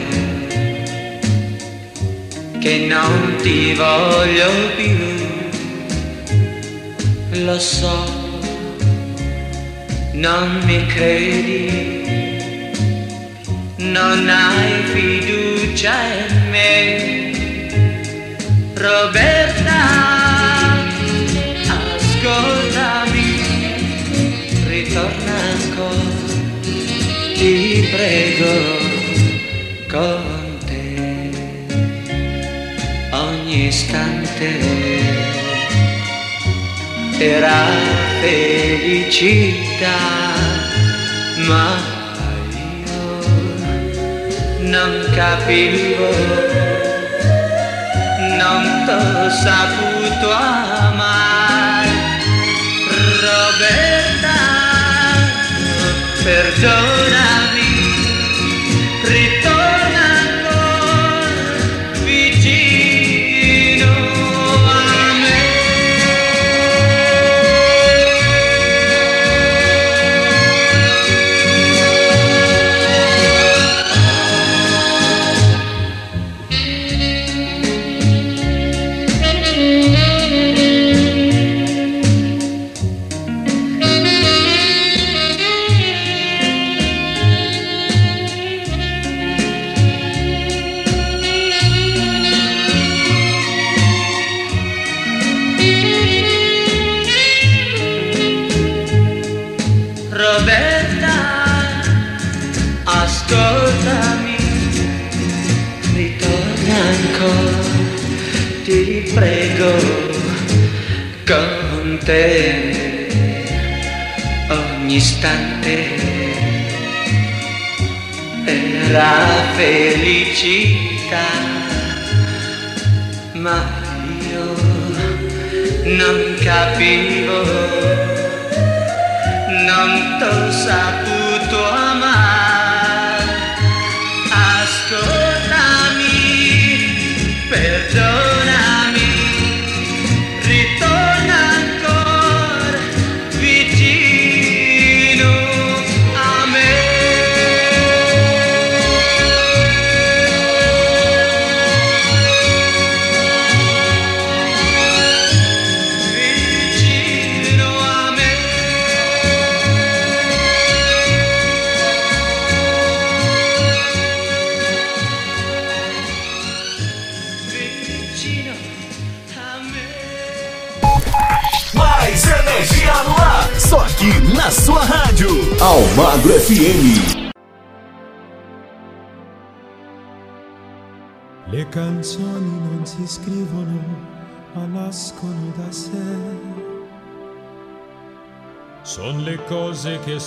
che 2.60 2.86
non 2.86 3.36
ti 3.40 3.72
voglio 3.72 4.50
più. 4.76 4.98
Lo 7.44 7.58
so, 7.58 8.04
non 10.12 10.60
mi 10.66 10.84
credi, 10.84 12.04
non 13.76 14.28
hai 14.28 14.82
fiducia 14.92 15.94
in 16.28 16.50
me. 16.50 17.30
Roberta, 18.74 20.15
prego 27.96 28.54
con 29.88 30.58
te. 30.66 31.30
Ogni 33.10 33.68
istante 33.68 34.50
era 37.18 37.64
felicità, 38.20 40.00
ma 41.48 41.68
io 42.84 43.08
non 44.60 44.92
capivo, 45.14 46.10
non 48.40 48.62
t'ho 48.84 49.30
saputo 49.30 50.30
amare, 50.30 51.90
Roberta, 53.24 54.38
perdonami, 56.22 56.95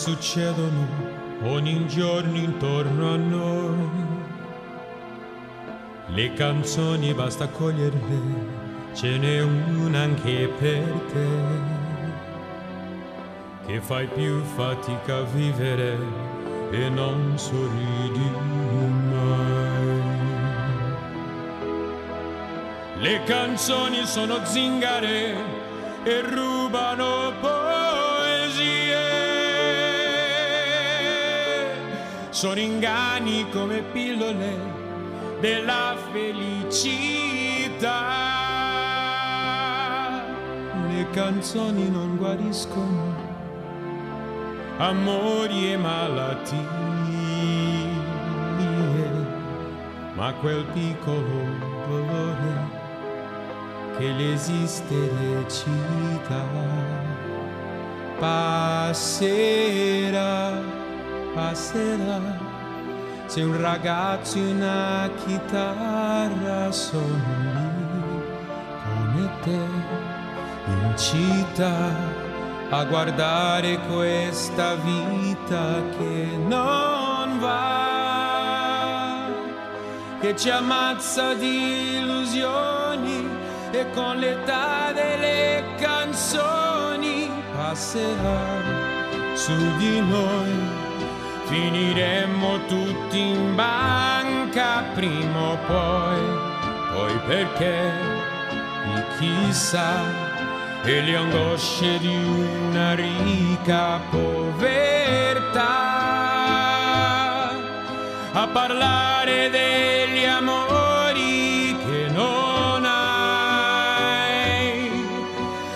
succedono 0.09 0.87
ogni 1.43 1.85
giorno 1.87 2.35
intorno 2.35 3.13
a 3.13 3.15
noi. 3.15 3.89
Le 6.07 6.33
canzoni 6.33 7.13
basta 7.13 7.47
coglierle, 7.47 8.21
ce 8.95 9.17
n'è 9.17 9.41
una 9.41 10.01
anche 10.01 10.51
per 10.57 10.83
te. 11.11 11.27
Che 13.67 13.81
fai 13.81 14.07
più 14.07 14.41
fatica 14.55 15.17
a 15.17 15.23
vivere 15.23 15.97
e 16.71 16.89
non 16.89 17.37
sorridi 17.37 18.31
mai. 19.11 20.17
Le 22.97 23.23
canzoni 23.25 24.05
sono 24.05 24.43
zingare 24.43 25.35
e 26.03 26.21
rubano 26.21 27.31
poesie. 27.39 28.88
Sono 32.39 32.57
inganni 32.57 33.49
come 33.49 33.81
pillole 33.91 34.55
della 35.41 35.93
felicità. 36.13 37.87
Le 40.87 41.09
canzoni 41.09 41.89
non 41.89 42.15
guariscono 42.15 43.13
amori 44.77 45.73
e 45.73 45.77
malattie, 45.77 46.63
ma 50.13 50.31
quel 50.39 50.63
piccolo 50.71 51.43
dolore 51.89 52.77
che 53.97 54.11
l'esiste 54.11 54.95
recita 55.19 56.45
passerà, 58.17 59.27
passerà. 61.39 62.19
Se 63.27 63.41
un 63.41 63.61
ragazzo 63.61 64.37
e 64.37 64.51
una 64.51 65.09
chitarra 65.23 66.69
lì 66.69 67.29
come 68.83 69.29
te 69.43 69.61
in 70.75 70.93
città 70.97 71.77
a 72.71 72.83
guardare 72.85 73.79
questa 73.87 74.75
vita 74.75 75.81
che 75.97 76.37
non 76.45 77.39
va, 77.39 77.67
che 80.19 80.35
ci 80.35 80.49
ammazza 80.49 81.33
di 81.35 81.97
illusioni 81.99 83.27
e 83.71 83.89
con 83.91 84.17
l'età 84.17 84.91
delle 84.91 85.63
canzoni 85.77 87.31
passerà 87.55 88.79
su 89.35 89.55
di 89.77 90.01
noi. 90.01 90.68
Finiremmo 91.49 92.65
tutti 92.67 93.19
in 93.19 93.55
banca 93.55 94.83
prima 94.93 95.53
o 95.53 95.57
poi, 95.65 96.21
poi 96.93 97.17
perché? 97.25 97.91
Di 98.85 99.01
chissà. 99.17 100.03
E 100.83 101.01
le 101.01 101.15
angosce 101.15 101.97
di 101.97 102.15
una 102.15 102.93
ricca 102.93 103.99
povertà. 104.11 105.87
A 108.31 108.47
parlare 108.53 109.49
degli 109.49 110.25
amori 110.25 111.75
che 111.83 112.09
non 112.13 112.85
hai. 112.85 114.91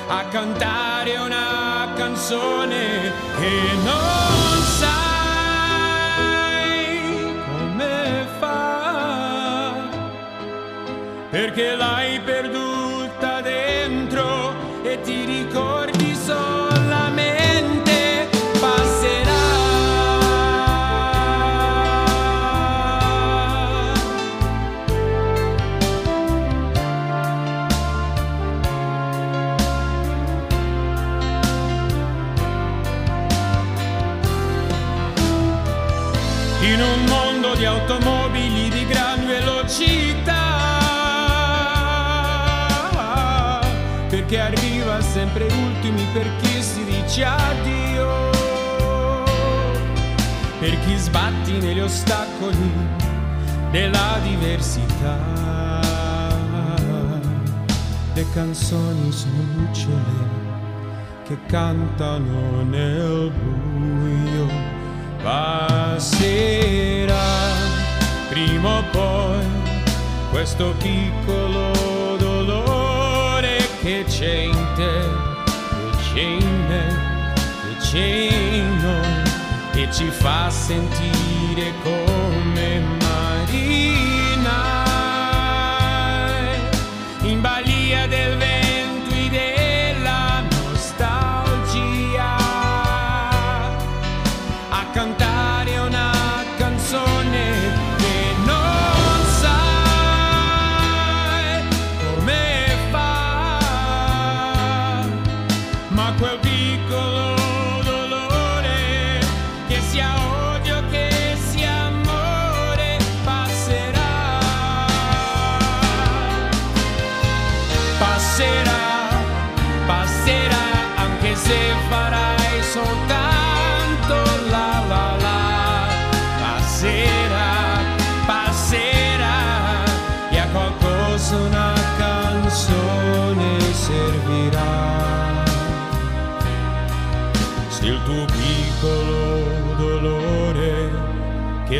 A 0.07 0.23
cantare 0.25 1.17
una 1.17 1.87
canzone 1.95 3.11
che 3.39 3.73
non 3.83 4.32
perché 11.33 11.75
l'hai 11.75 12.19
perduta 12.19 13.41
dentro 13.41 14.53
e 14.83 15.01
ti 15.01 15.25
ricordi 15.25 15.72
per 46.13 46.29
chi 46.41 46.61
si 46.61 46.85
dice 46.85 47.23
addio. 47.25 48.31
Per 50.59 50.79
chi 50.85 50.95
sbatti 50.95 51.57
negli 51.59 51.79
ostacoli 51.79 52.71
della 53.71 54.19
diversità. 54.21 55.81
Le 58.13 58.25
canzoni 58.31 59.11
sono 59.11 59.43
lucciole 59.55 60.41
che 61.25 61.37
cantano 61.47 62.61
nel 62.63 63.31
buio. 63.31 64.47
Passerà 65.23 66.11
prima 68.29 68.77
o 68.77 68.83
poi 68.91 69.45
questo 70.31 70.73
piccolo 70.77 72.15
dolore 72.17 73.57
che 73.81 74.03
c'è 74.07 74.35
in 74.43 74.67
te, 74.75 75.32
che 76.13 76.19
c'è 76.19 76.21
in 76.21 76.65
me, 76.67 77.33
che 77.35 77.75
c'è 77.79 77.99
in 77.99 78.77
noi 78.81 79.83
e 79.83 79.91
ci 79.91 80.09
fa 80.09 80.49
sentire 80.49 81.73
come 81.83 82.12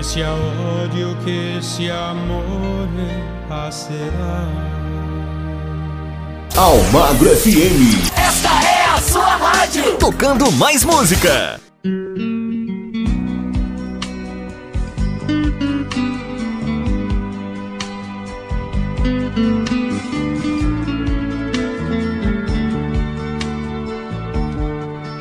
che 0.04 0.10
sia 0.10 0.34
odio, 0.34 1.16
che 1.24 1.58
sia 1.62 2.10
amore, 2.10 3.24
passerà. 3.48 4.48
Almagro 6.56 7.30
FM. 7.30 8.12
Esta 8.14 8.50
é 8.64 8.86
a 8.96 9.02
sua 9.02 9.38
rádio. 9.38 9.98
Tocando 9.98 10.52
mais 10.52 10.84
música. 10.84 11.60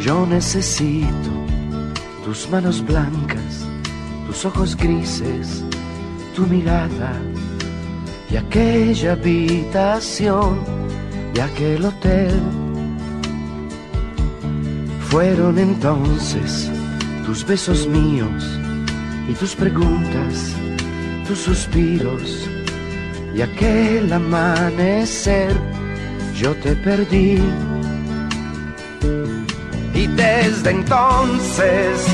Yo 0.01 0.27
necesito 0.27 1.31
tus 2.25 2.49
manos 2.49 2.81
blancas, 2.81 3.42
ojos 4.45 4.77
grises, 4.77 5.65
tu 6.35 6.47
mirada 6.47 7.13
y 8.31 8.37
aquella 8.37 9.13
habitación 9.13 10.59
y 11.35 11.41
aquel 11.41 11.85
hotel. 11.85 12.41
Fueron 15.11 15.59
entonces 15.59 16.71
tus 17.27 17.47
besos 17.47 17.87
míos 17.87 18.59
y 19.29 19.35
tus 19.35 19.55
preguntas, 19.55 20.55
tus 21.29 21.39
suspiros 21.39 22.49
y 23.35 23.43
aquel 23.43 24.13
amanecer. 24.13 25.53
Yo 26.35 26.55
te 26.57 26.75
perdí. 26.77 27.39
Y 29.95 30.07
desde 30.07 30.71
entonces 30.71 32.07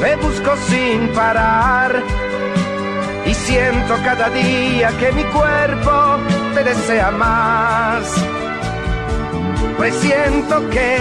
me 0.00 0.16
busco 0.16 0.56
sin 0.68 1.08
parar 1.08 2.02
y 3.24 3.34
siento 3.34 3.94
cada 4.04 4.30
día 4.30 4.90
que 4.98 5.12
mi 5.12 5.24
cuerpo 5.24 6.16
te 6.54 6.64
desea 6.64 7.10
más. 7.10 8.02
Presiento 9.78 10.68
que 10.70 10.98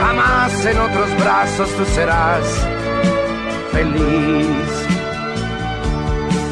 jamás 0.00 0.66
en 0.66 0.78
otros 0.78 1.18
brazos 1.18 1.68
tú 1.76 1.84
serás 1.94 2.66
feliz. 3.72 4.70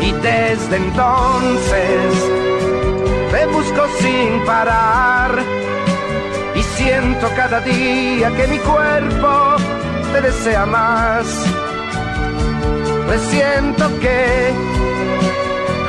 Y 0.00 0.12
desde 0.12 0.76
entonces 0.76 2.12
te 3.32 3.46
busco 3.46 3.86
sin 4.00 4.44
parar 4.44 5.32
y 6.54 6.62
siento 6.62 7.28
cada 7.34 7.60
día 7.60 8.30
que 8.36 8.46
mi 8.46 8.58
cuerpo 8.58 9.56
te 10.16 10.22
desea 10.22 10.64
más. 10.64 11.26
Presiento 13.06 13.84
que 14.00 14.52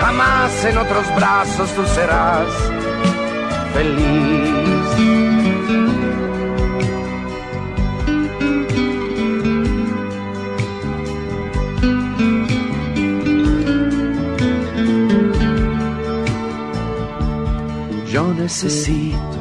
jamás 0.01 0.65
en 0.65 0.77
otros 0.77 1.05
brazos 1.15 1.69
tú 1.75 1.83
serás 1.95 2.49
feliz. 3.73 4.87
Yo 18.11 18.33
necesito 18.33 19.39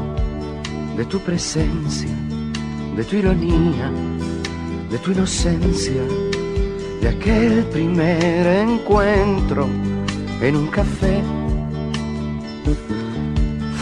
de 0.97 1.05
tu 1.07 1.19
presencia, 1.21 2.11
de 2.97 3.05
tu 3.05 3.17
ironía, 3.17 3.91
de 4.91 4.99
tu 4.99 5.13
inocencia, 5.13 6.03
de 7.01 7.09
aquel 7.09 7.65
primer 7.67 8.47
encuentro 8.47 9.69
en 10.41 10.57
un 10.57 10.67
café. 10.69 11.23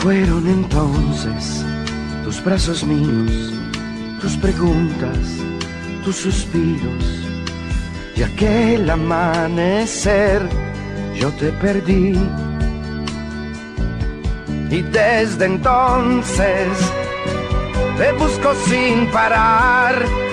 Fueron 0.01 0.47
entonces 0.49 1.65
tus 2.25 2.43
brazos 2.43 2.85
míos, 2.85 3.53
tus 4.21 4.37
preguntas, 4.37 5.19
tus 6.05 6.17
suspiros, 6.17 7.05
y 8.17 8.23
aquel 8.23 8.89
amanecer 8.89 10.43
yo 11.19 11.31
te 11.33 11.51
perdí. 11.53 12.19
Y 14.71 14.83
desde 14.83 15.45
entonces 15.45 16.69
te 17.97 18.13
busco 18.13 18.55
sin 18.67 19.07
parar 19.13 20.24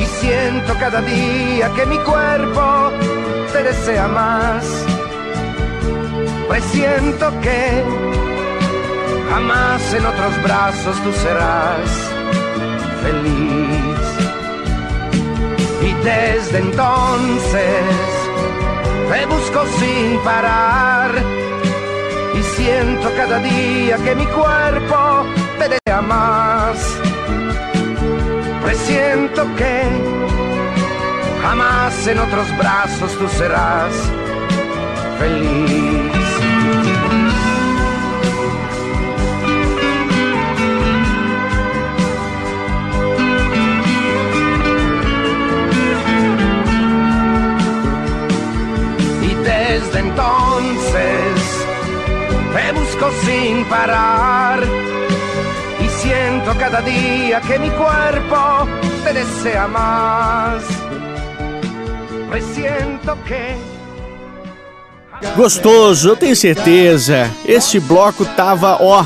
y 0.00 0.06
siento 0.06 0.74
cada 0.78 1.00
día 1.02 1.70
que 1.76 1.84
mi 1.86 1.98
cuerpo 1.98 2.90
te 3.52 3.62
desea 3.62 4.08
más. 4.08 4.64
Presiento 6.48 7.30
que 7.42 7.84
jamás 9.30 9.94
en 9.94 10.06
otros 10.06 10.42
brazos 10.42 10.96
tú 11.04 11.12
serás 11.12 11.90
feliz. 13.02 14.00
Y 15.82 15.92
desde 16.04 16.58
entonces 16.58 17.84
te 19.10 19.26
busco 19.26 19.64
sin 19.78 20.18
parar 20.20 21.10
y 22.34 22.42
siento 22.56 23.10
cada 23.16 23.38
día 23.40 23.96
que 23.98 24.14
mi 24.14 24.26
cuerpo 24.26 25.26
te 25.58 25.68
desea 25.68 26.00
más. 26.00 27.09
Presiento 28.62 29.46
que 29.56 29.82
jamás 31.42 32.06
en 32.06 32.18
otros 32.18 32.56
brazos 32.58 33.18
tú 33.18 33.28
serás 33.28 33.92
feliz. 35.18 36.12
Y 49.22 49.34
desde 49.34 49.98
entonces 50.00 51.66
te 52.54 52.72
busco 52.72 53.10
sin 53.24 53.64
parar 53.64 54.89
siento 56.00 56.54
cada 56.58 56.80
día 56.80 57.40
que 57.40 57.58
mi 57.58 57.70
cuerpo 57.70 58.66
te 59.04 59.12
desea 59.12 59.68
más. 59.68 60.62
Presiento 62.30 63.16
que 63.26 63.56
Gostoso, 65.36 66.08
eu 66.08 66.16
tenho 66.16 66.34
certeza. 66.34 67.30
Este 67.44 67.78
bloco 67.78 68.24
tava, 68.24 68.78
ó, 68.80 69.04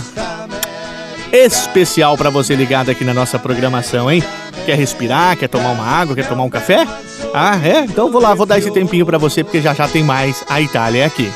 especial 1.33 2.17
pra 2.17 2.31
você 2.31 2.55
ligado 2.55 2.91
aqui 2.91 3.05
na 3.05 3.13
nossa 3.13 3.39
programação, 3.39 4.11
hein? 4.11 4.23
Quer 4.65 4.77
respirar, 4.77 5.37
quer 5.37 5.49
tomar 5.49 5.71
uma 5.71 5.85
água, 5.85 6.15
quer 6.15 6.29
tomar 6.29 6.45
um 6.45 6.51
café? 6.51 6.87
Ah, 7.35 7.59
é? 7.63 7.81
Então 7.81 8.13
vou 8.13 8.23
lá, 8.23 8.33
vou 8.33 8.47
dar 8.47 8.59
esse 8.59 8.71
tempinho 8.71 9.05
pra 9.05 9.19
você 9.19 9.43
porque 9.43 9.61
já 9.61 9.75
já 9.75 9.89
tem 9.89 10.05
mais 10.05 10.45
a 10.49 10.61
Itália 10.61 11.05
aqui. 11.05 11.31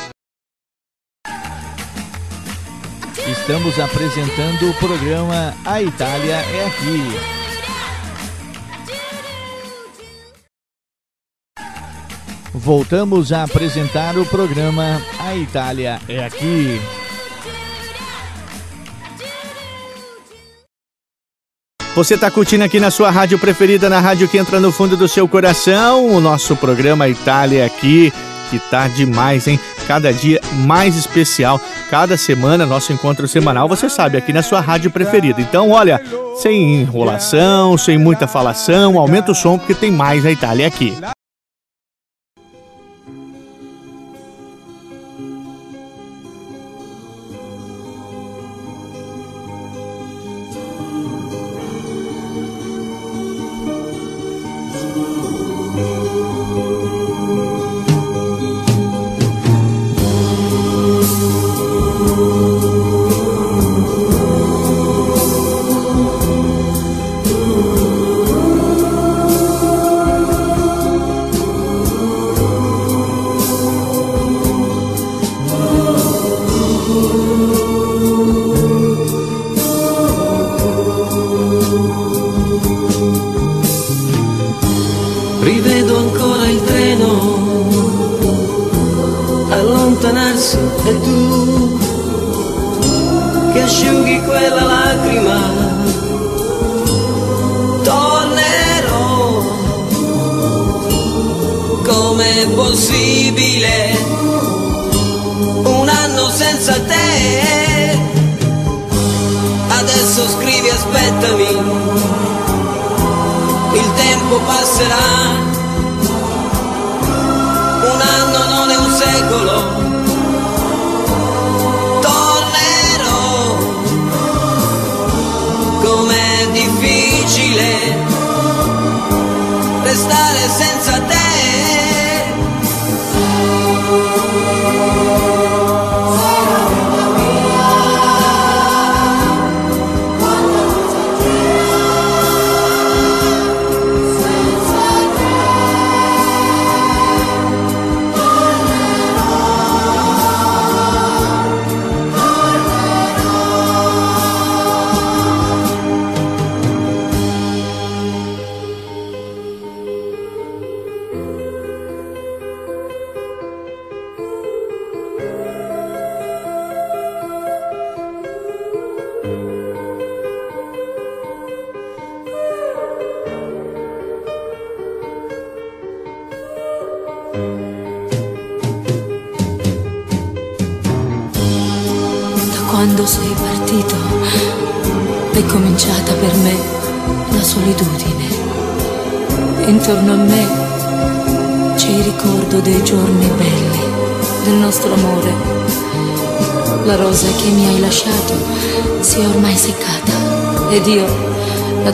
Estamos 3.31 3.79
apresentando 3.79 4.71
o 4.71 4.75
programa 4.75 5.55
A 5.63 5.83
Itália 5.83 6.37
é 6.37 6.67
aqui. 6.67 7.03
Voltamos 12.55 13.31
a 13.31 13.43
apresentar 13.43 14.17
o 14.17 14.25
programa 14.25 15.03
A 15.19 15.37
Itália 15.37 16.01
é 16.09 16.25
aqui. 16.25 16.81
Você 21.95 22.15
está 22.15 22.31
curtindo 22.31 22.65
aqui 22.65 22.81
na 22.81 22.91
sua 22.91 23.11
rádio 23.11 23.39
preferida, 23.39 23.91
na 23.91 24.01
rádio 24.01 24.27
que 24.27 24.39
entra 24.39 24.59
no 24.59 24.73
fundo 24.73 24.97
do 24.97 25.07
seu 25.07 25.29
coração, 25.29 26.07
o 26.07 26.19
nosso 26.19 26.57
programa 26.57 27.07
Itália 27.07 27.65
é 27.65 27.67
aqui, 27.67 28.11
que 28.49 28.59
tá 28.59 28.89
demais, 28.89 29.47
hein? 29.47 29.61
Cada 29.89 30.13
dia 30.13 30.41
mais 30.53 30.97
especial, 30.97 31.59
cada 31.91 32.17
semana 32.19 32.67
nosso 32.67 32.93
encontro 32.93 33.27
semanal, 33.27 33.67
você 33.67 33.89
sabe, 33.89 34.19
aqui 34.19 34.33
na 34.33 34.43
sua 34.43 34.61
rádio 34.61 34.91
preferida. 34.91 35.41
Então, 35.41 35.71
olha, 35.71 36.01
sem 36.37 36.83
enrolação, 36.83 37.77
sem 37.79 37.97
muita 37.97 38.27
falação, 38.27 38.99
aumenta 38.99 39.33
o 39.33 39.35
som 39.35 39.57
porque 39.59 39.75
tem 39.75 39.91
mais 39.91 40.27
a 40.27 40.31
Itália 40.31 40.67
aqui. 40.67 40.95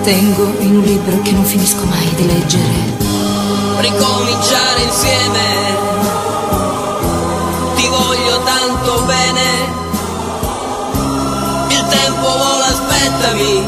Tengo 0.05 0.55
in 0.59 0.77
un 0.77 0.83
libro 0.83 1.23
che 1.23 1.33
non 1.33 1.45
finisco 1.45 1.83
mai 1.87 2.15
di 2.15 2.27
leggere. 2.27 2.93
Ricominciare 3.79 4.83
insieme, 4.83 5.77
ti 7.75 7.89
voglio 7.89 8.43
tanto 8.43 9.03
bene. 9.05 9.43
Il 11.69 11.85
tempo 11.89 12.29
vola, 12.37 12.67
aspettami. 12.67 13.65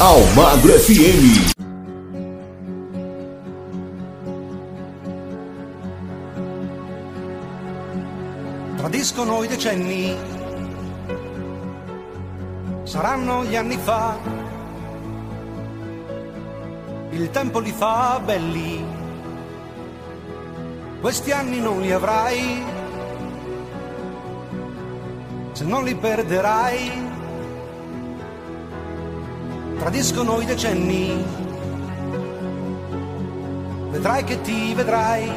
Almagro 0.00 0.74
FM. 0.74 1.50
Tradiscono 8.76 9.42
i 9.42 9.48
decenni, 9.48 10.16
saranno 12.84 13.44
gli 13.44 13.56
anni 13.56 13.76
fa, 13.76 14.16
il 17.10 17.30
tempo 17.32 17.58
li 17.58 17.72
fa 17.72 18.20
belli, 18.24 18.84
questi 21.00 21.32
anni 21.32 21.58
non 21.58 21.80
li 21.80 21.90
avrai, 21.90 22.62
se 25.50 25.64
non 25.64 25.82
li 25.82 25.96
perderai. 25.96 27.07
Tradiscono 29.78 30.40
i 30.40 30.44
decenni, 30.44 31.24
vedrai 33.90 34.24
che 34.24 34.40
ti 34.42 34.74
vedrai. 34.74 35.30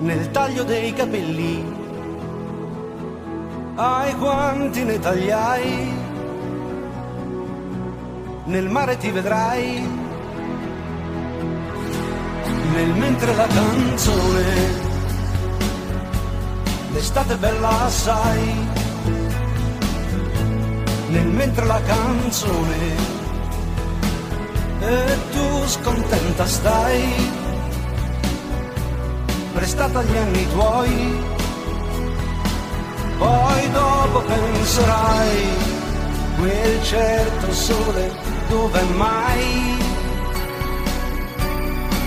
Nel 0.00 0.30
taglio 0.30 0.64
dei 0.64 0.92
capelli. 0.92 1.78
Ai 3.76 4.14
quanti 4.16 4.84
ne 4.84 4.98
tagliai, 4.98 5.92
nel 8.44 8.68
mare 8.68 8.96
ti 8.98 9.10
vedrai, 9.10 9.88
nel 12.74 12.92
mentre 12.94 13.34
la 13.34 13.46
canzone, 13.46 14.44
l'estate 16.92 17.36
bella 17.36 17.84
assai, 17.84 18.69
nel 21.10 21.26
mentre 21.26 21.66
la 21.66 21.80
canzone, 21.82 22.94
e 24.80 25.18
tu 25.32 25.66
scontenta 25.66 26.46
stai. 26.46 27.38
Prestata 29.52 29.98
agli 29.98 30.16
anni 30.16 30.48
tuoi, 30.52 31.24
poi 33.18 33.70
dopo 33.72 34.20
penserai, 34.20 35.48
quel 36.38 36.82
certo 36.84 37.52
sole 37.52 38.12
dove 38.48 38.82
mai, 38.96 39.76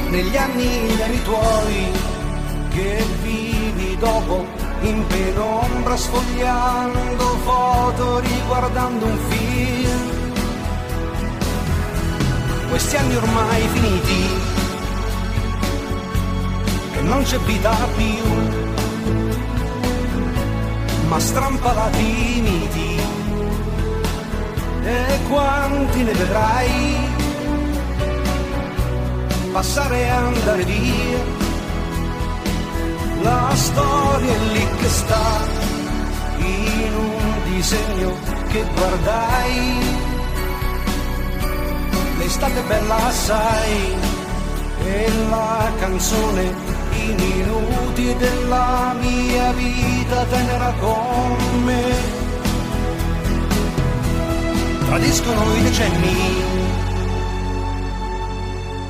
negli 0.10 0.38
anni 0.38 0.66
gli 0.66 1.02
anni 1.02 1.22
tuoi, 1.24 1.92
che 2.70 3.06
vivi 3.22 3.98
dopo 3.98 4.63
in 4.84 5.08
penombra 5.08 5.96
sfogliando 5.96 7.24
foto, 7.46 8.20
riguardando 8.20 9.06
un 9.06 9.18
film, 9.30 10.12
questi 12.70 12.96
anni 12.98 13.16
ormai 13.16 13.68
finiti 13.72 14.28
che 16.92 17.02
non 17.02 17.24
c'è 17.24 17.38
vita 17.40 17.76
più, 17.96 18.24
ma 21.08 21.20
strampalati 21.20 22.42
miti, 22.42 23.00
e 24.84 25.20
quanti 25.30 26.04
ne 26.04 26.12
vedrai? 26.12 27.12
Passare 29.54 30.00
e 30.00 30.10
andare 30.10 30.64
via. 30.64 31.43
La 33.24 33.52
storia 33.56 34.34
è 34.34 34.38
lì 34.52 34.68
che 34.80 34.90
sta, 34.90 35.48
in 36.40 36.94
un 36.94 37.44
disegno 37.46 38.12
che 38.50 38.66
guardai, 38.76 39.78
l'estate 42.18 42.62
bella 42.68 42.96
assai 43.08 43.96
e 44.84 45.12
la 45.30 45.72
canzone 45.80 46.74
i 46.92 47.16
minuti 47.18 48.16
della 48.18 48.94
mia 49.00 49.52
vita 49.54 50.26
tenera 50.26 50.74
con 50.80 51.38
me. 51.64 52.22
Tradiscono 54.86 55.56
i 55.56 55.62
decenni, 55.62 56.44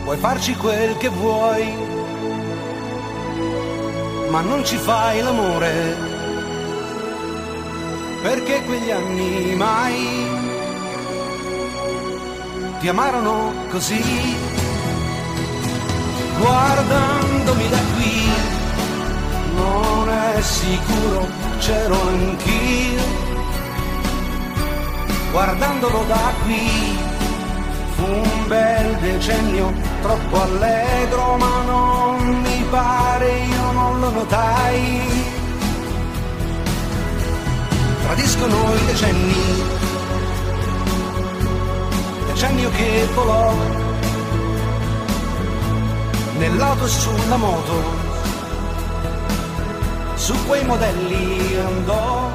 puoi 0.03 0.17
farci 0.17 0.55
quel 0.55 0.97
che 0.97 1.09
vuoi, 1.09 1.92
ma 4.34 4.41
non 4.41 4.65
ci 4.65 4.77
fai 4.77 5.21
l'amore, 5.21 5.95
perché 8.23 8.63
quegli 8.65 8.89
anni 8.89 9.53
mai 9.53 10.27
ti 12.79 12.88
amarono 12.88 13.53
così 13.69 14.01
guardandomi 16.39 17.69
da 17.69 17.81
qui, 17.93 18.27
non 19.53 20.09
è 20.09 20.41
sicuro, 20.41 21.27
c'ero 21.59 22.01
anch'io. 22.07 23.03
Guardandolo 25.31 26.05
da 26.07 26.34
qui, 26.43 26.97
fu 27.95 28.03
un 28.03 28.47
bel 28.47 28.97
decennio, 28.97 29.71
troppo 30.01 30.41
allegro, 30.41 31.38
ma 31.38 31.61
non 31.65 32.41
mi 32.41 32.65
pare, 32.71 33.29
io 33.29 33.62
non 33.84 33.99
lo 33.99 34.09
notai. 34.11 35.01
Tradiscono 38.03 38.75
i 38.75 38.86
decenni, 38.86 39.63
decennio 42.27 42.69
che 42.69 43.07
volò 43.13 43.53
nell'auto 46.38 46.86
e 46.86 46.88
sulla 46.88 47.36
moto, 47.36 47.84
su 50.15 50.34
quei 50.45 50.63
modelli 50.65 51.57
andò. 51.57 52.31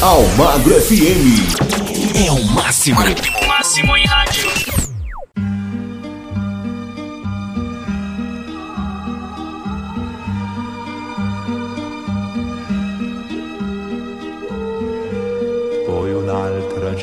Almagro 0.00 0.74
FM. 0.80 2.26
É 2.26 2.30
o 2.32 2.42
máximo. 2.46 3.00
Máximo 3.46 3.96
em 3.96 4.04
rádio. 4.06 4.81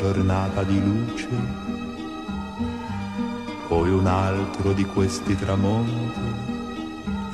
Giornata 0.00 0.62
di 0.62 0.80
luce, 0.82 1.28
poi 3.68 3.90
un 3.90 4.06
altro 4.06 4.72
di 4.72 4.86
questi 4.86 5.36
tramonti, 5.36 6.22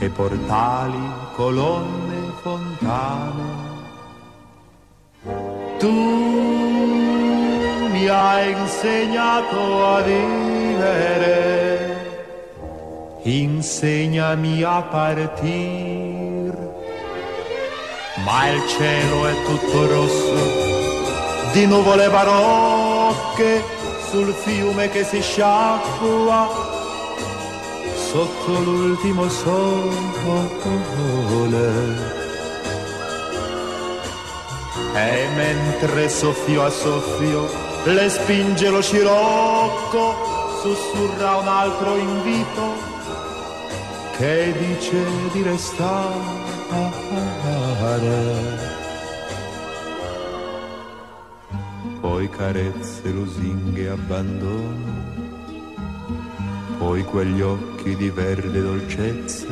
e 0.01 0.09
portali, 0.09 0.99
colonne, 1.37 2.33
fontane. 2.43 3.45
Tu 5.79 5.93
mi 7.93 8.09
hai 8.09 8.51
insegnato 8.51 9.87
a 9.87 10.01
vivere, 10.01 11.37
insegnami 13.23 14.64
a 14.64 14.83
partir, 14.83 16.53
ma 18.25 18.49
il 18.49 18.67
cielo 18.67 19.27
è 19.29 19.35
tutto 19.45 19.87
rosso 19.87 20.66
di 21.57 21.65
nuvole 21.65 22.11
barocche 22.11 23.65
sul 24.11 24.31
fiume 24.35 24.91
che 24.91 25.03
si 25.05 25.23
sciacqua 25.23 26.51
sotto 27.95 28.61
l'ultimo 28.61 29.27
sole. 29.31 30.45
E 34.93 35.29
mentre 35.35 36.11
soffio 36.11 36.63
a 36.63 36.69
soffio 36.69 37.49
le 37.85 38.11
spinge 38.11 38.69
lo 38.69 38.83
scirocco, 38.83 40.59
sussurra 40.61 41.37
un 41.37 41.49
altro 41.49 41.97
invito 41.97 42.75
che 44.19 44.53
dice 44.59 45.07
di 45.33 45.43
restare. 45.43 46.35
Poi 52.27 52.29
carezze, 52.29 53.11
lusinghe, 53.11 53.89
abbandono, 53.89 54.95
poi 56.79 57.05
quegli 57.05 57.41
occhi 57.41 57.95
di 57.97 58.11
verde 58.11 58.61
dolcezza, 58.61 59.47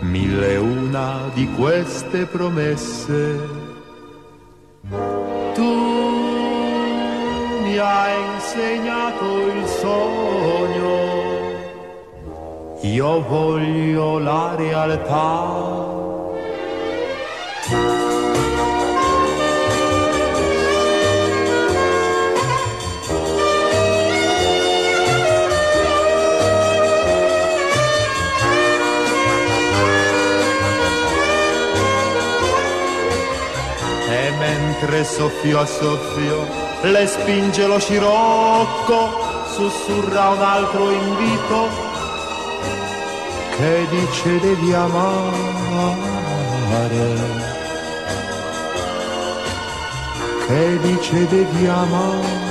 mille 0.00 0.56
una 0.56 1.30
di 1.34 1.46
queste 1.54 2.26
promesse. 2.26 3.38
Tu 5.54 5.62
mi 7.62 7.78
hai 7.78 8.34
insegnato 8.34 9.46
il 9.46 9.66
sogno, 9.66 10.98
io 12.82 13.22
voglio 13.22 14.18
la 14.18 14.54
realtà. 14.56 15.78
Mentre 34.80 35.04
soffio 35.04 35.60
a 35.60 35.66
soffio 35.66 36.46
le 36.82 37.06
spinge 37.06 37.66
lo 37.66 37.78
scirocco, 37.78 39.10
sussurra 39.54 40.30
un 40.30 40.40
altro 40.40 40.90
invito 40.90 41.68
che 43.56 43.86
dice 43.90 44.40
devi 44.40 44.72
amare, 44.72 45.34
che 50.46 50.78
dice 50.80 51.26
devi 51.28 51.66
amare. 51.66 52.48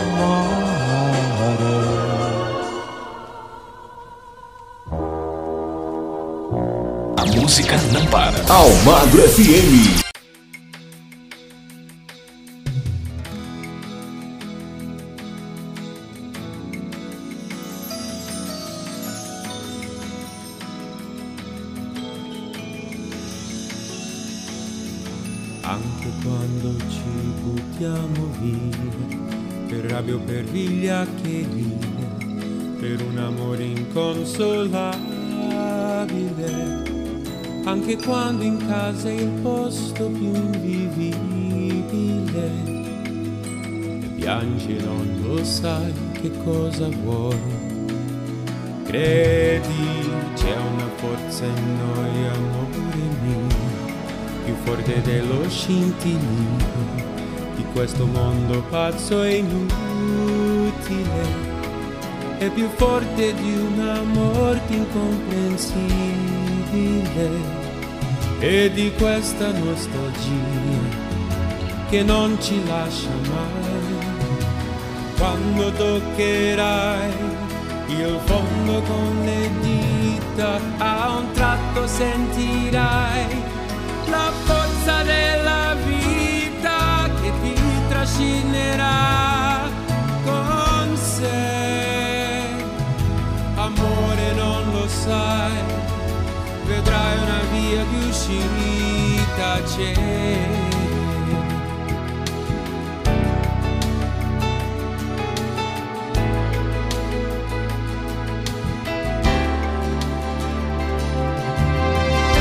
A 7.17 7.25
música 7.25 7.75
não 7.91 8.05
para. 8.05 8.38
Almagro 8.47 9.23
FM. 9.23 10.09
Anche 37.70 37.97
quando 37.97 38.43
in 38.43 38.57
casa 38.65 39.09
è 39.09 39.13
il 39.13 39.30
posto 39.43 40.07
più 40.07 40.34
invivibile, 40.34 42.51
e 44.01 44.07
piangi 44.15 44.76
non 44.84 45.22
lo 45.22 45.43
sai 45.43 45.93
che 46.13 46.32
cosa 46.43 46.88
vuoi. 47.03 47.38
Credi, 48.86 50.09
c'è 50.34 50.55
una 50.55 50.89
forza 50.95 51.45
in 51.45 51.78
noi, 51.78 52.28
amore 52.34 52.78
mio 53.22 53.45
più 54.45 54.55
forte 54.63 54.99
dello 55.03 55.47
scintillio. 55.47 56.97
Di 57.55 57.63
questo 57.72 58.07
mondo 58.07 58.63
pazzo 58.70 59.22
e 59.22 59.36
inutile, 59.36 61.24
è 62.39 62.49
più 62.49 62.67
forte 62.78 63.32
di 63.36 63.59
una 63.59 64.01
morte 64.01 64.74
incomprensibile 64.74 67.59
e 68.40 68.72
di 68.72 68.92
questa 68.98 69.52
nostalgia 69.52 70.98
che 71.90 72.04
non 72.04 72.38
ci 72.42 72.66
lascia 72.66 73.10
mai. 73.30 73.58
Quando 75.18 75.72
toccherai 75.74 77.12
il 77.88 78.20
fondo 78.24 78.82
con 78.84 79.22
le 79.26 79.50
dita, 79.62 80.60
a 80.78 81.18
un 81.18 81.32
tratto 81.34 81.86
sentirai 81.88 83.44
la 84.08 84.32
forza 84.46 85.04
della 85.04 85.76
vita 85.86 87.10
che 87.22 87.32
ti 87.42 87.62
trascinerà 87.90 89.18
c'è. 99.69 99.93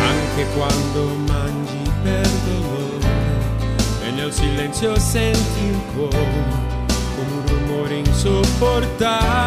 Anche 0.00 0.46
quando 0.54 1.14
mangi 1.26 1.90
per 2.02 2.28
dolore 2.44 3.06
e 4.02 4.10
nel 4.10 4.32
silenzio 4.32 4.98
senti 4.98 5.80
cuore 5.94 6.66
come 7.16 7.32
un 7.32 7.46
rumore 7.46 7.96
insopportabile 7.96 9.37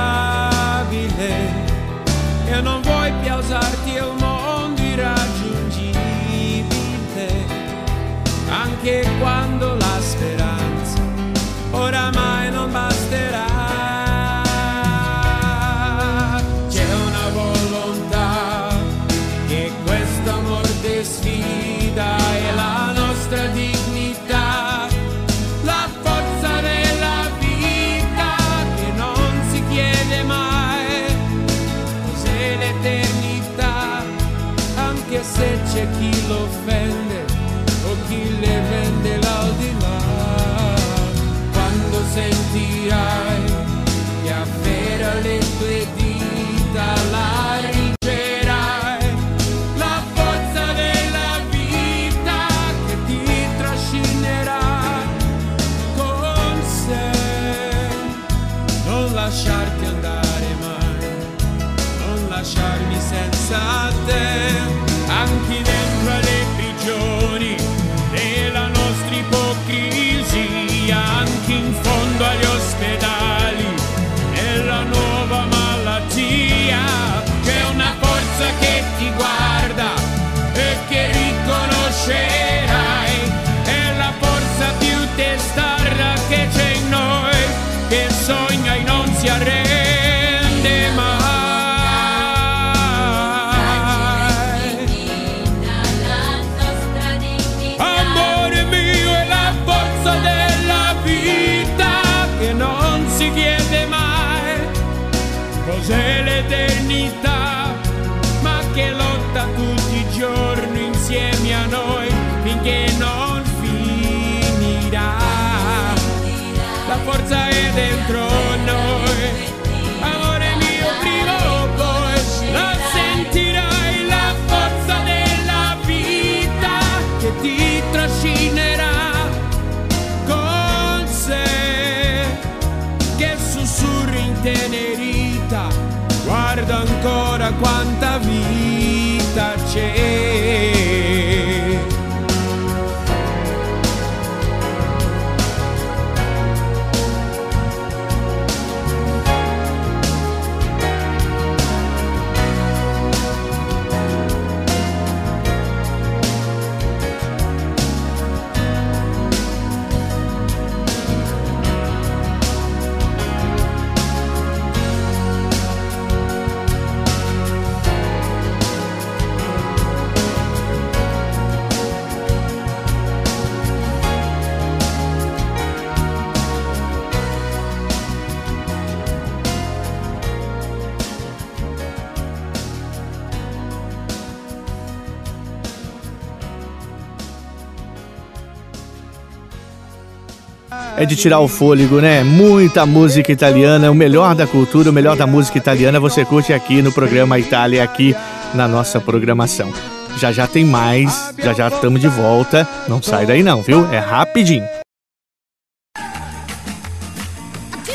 É 191.02 191.06
de 191.06 191.16
tirar 191.16 191.40
o 191.40 191.48
fôlego, 191.48 192.00
né? 192.00 192.24
Muita 192.24 192.86
música 192.86 193.32
italiana, 193.32 193.90
o 193.90 193.96
melhor 193.96 194.36
da 194.36 194.46
cultura, 194.46 194.92
o 194.92 194.94
melhor 194.94 195.18
da 195.18 195.26
música 195.26 195.58
italiana 195.58 196.00
você 196.00 196.24
curte 196.24 196.54
aqui 196.54 196.80
no 196.80 196.92
programa 196.92 197.40
Itália, 197.40 197.84
aqui 197.84 198.16
na 198.54 198.68
nossa 198.68 199.02
programação. 199.02 199.74
Já 200.18 200.32
já 200.32 200.46
tem 200.46 200.64
mais, 200.64 201.34
já 201.40 201.54
já 201.54 201.70
estamos 201.70 202.00
de 202.00 202.08
volta. 202.08 202.68
Não 202.88 203.02
sai 203.02 203.26
daí 203.26 203.42
não, 203.42 203.64
viu? 203.64 203.92
É 203.92 203.98
rapidinho. 203.98 204.64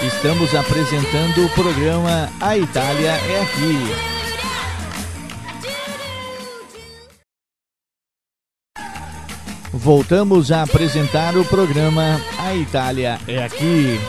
Estamos 0.02 0.52
apresentando 0.52 1.44
o 1.44 1.48
programa 1.50 2.28
A 2.40 2.58
Itália 2.58 3.10
é 3.10 3.40
aqui. 3.40 4.15
Voltamos 9.86 10.50
a 10.50 10.64
apresentar 10.64 11.36
o 11.36 11.44
programa 11.44 12.20
A 12.40 12.52
Itália 12.56 13.20
é 13.28 13.44
aqui. 13.44 14.00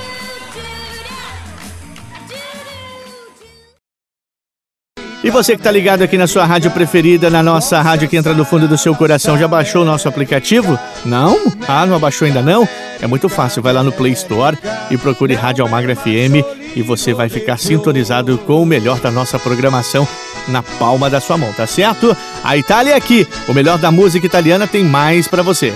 E 5.23 5.29
você 5.29 5.55
que 5.55 5.61
tá 5.61 5.69
ligado 5.69 6.01
aqui 6.01 6.17
na 6.17 6.25
sua 6.25 6.45
rádio 6.45 6.71
preferida, 6.71 7.29
na 7.29 7.43
nossa 7.43 7.79
rádio 7.79 8.09
que 8.09 8.17
entra 8.17 8.33
no 8.33 8.43
fundo 8.43 8.67
do 8.67 8.75
seu 8.75 8.95
coração, 8.95 9.37
já 9.37 9.47
baixou 9.47 9.83
o 9.83 9.85
nosso 9.85 10.09
aplicativo? 10.09 10.79
Não? 11.05 11.37
Ah, 11.67 11.85
não 11.85 11.99
baixou 11.99 12.25
ainda 12.25 12.41
não? 12.41 12.67
É 12.99 13.05
muito 13.05 13.29
fácil, 13.29 13.61
vai 13.61 13.71
lá 13.71 13.83
no 13.83 13.91
Play 13.91 14.13
Store 14.13 14.57
e 14.89 14.97
procure 14.97 15.35
Rádio 15.35 15.63
Almagra 15.63 15.95
FM 15.95 16.56
e 16.77 16.83
você 16.83 17.11
vai 17.11 17.27
ficar 17.27 17.57
sintonizado 17.57 18.37
com 18.37 18.61
o 18.61 18.65
melhor 18.65 18.99
da 18.99 19.09
nossa 19.09 19.39
programação 19.39 20.07
na 20.47 20.61
palma 20.61 21.09
da 21.09 21.19
sua 21.19 21.35
mão, 21.35 21.51
tá 21.51 21.65
certo? 21.65 22.15
A 22.43 22.55
Itália 22.55 22.91
é 22.91 22.95
aqui, 22.95 23.27
o 23.47 23.53
melhor 23.53 23.79
da 23.79 23.91
música 23.91 24.27
italiana 24.27 24.67
tem 24.67 24.83
mais 24.83 25.27
pra 25.27 25.41
você. 25.41 25.73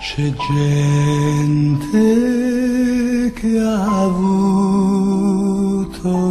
C'è 0.00 0.24
gente 0.24 2.39
che 3.40 3.58
ha 3.58 4.02
avuto 4.02 5.28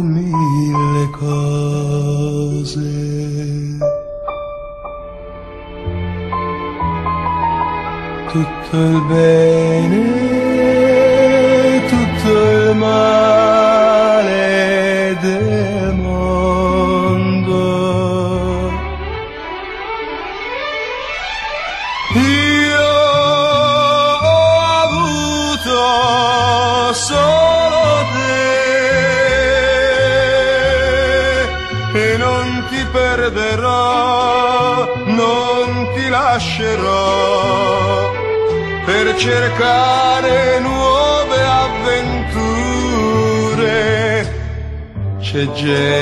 mille 0.00 1.10
cose. 1.18 2.78
Tutto 8.30 8.76
il 8.76 9.02
bene, 9.08 9.98
tutto 11.88 12.30
il 12.30 12.76
male 12.76 13.39
C'è 45.46 45.99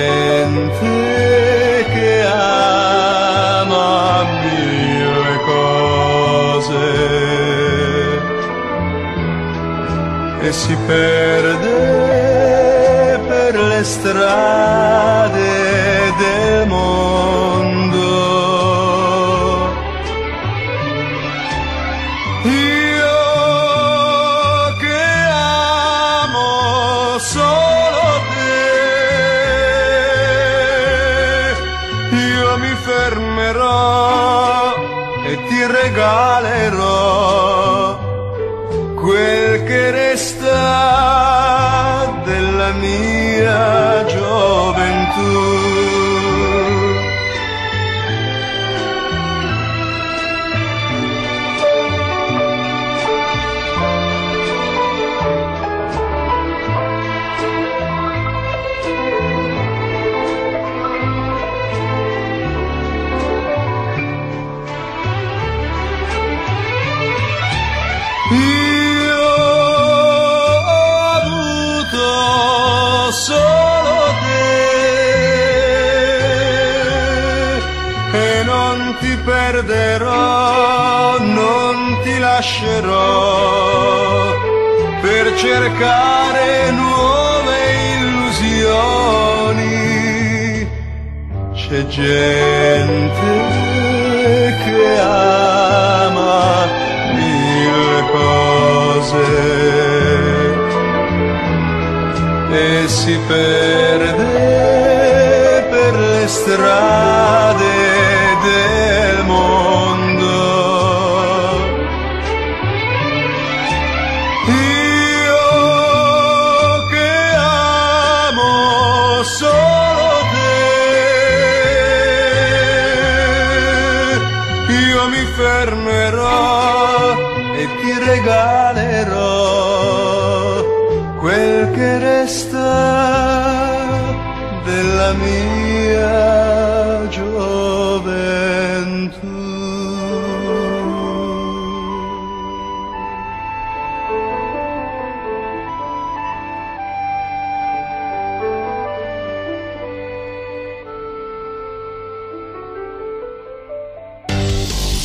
che 132.48 132.56
resta 132.56 134.16
della 134.64 135.12
mia 135.14 137.08
gioventù. 137.08 138.36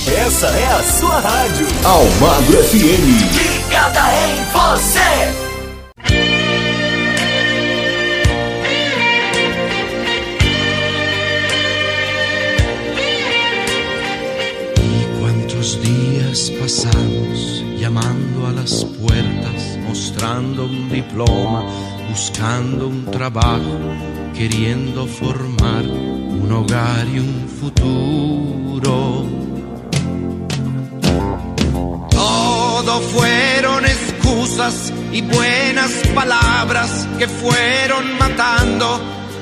Essa 0.05 0.47
é 0.47 0.65
a 0.65 0.83
sua 0.83 1.19
rádio. 1.19 1.67
Almagro 1.83 2.63
FM. 2.63 3.05
Ligada 3.33 4.03
em 4.25 4.35
você. 4.51 5.02
Llamando 17.79 18.47
a 18.47 18.51
las 18.51 18.85
puertas, 18.85 19.77
mostrando 19.87 20.65
un 20.65 20.89
diploma, 20.89 21.65
buscando 22.09 22.87
un 22.87 23.05
trabajo, 23.11 23.79
queriendo 24.33 25.05
formar 25.05 25.83
un 25.85 26.51
hogar 26.51 27.07
y 27.07 27.19
un 27.19 27.47
futuro. 27.59 29.25
Todo 32.09 32.99
fueron 33.01 33.85
excusas 33.85 34.93
y 35.11 35.21
buenas 35.21 35.91
palabras 36.15 37.07
que 37.19 37.27
fueron 37.27 38.17
matando 38.17 38.99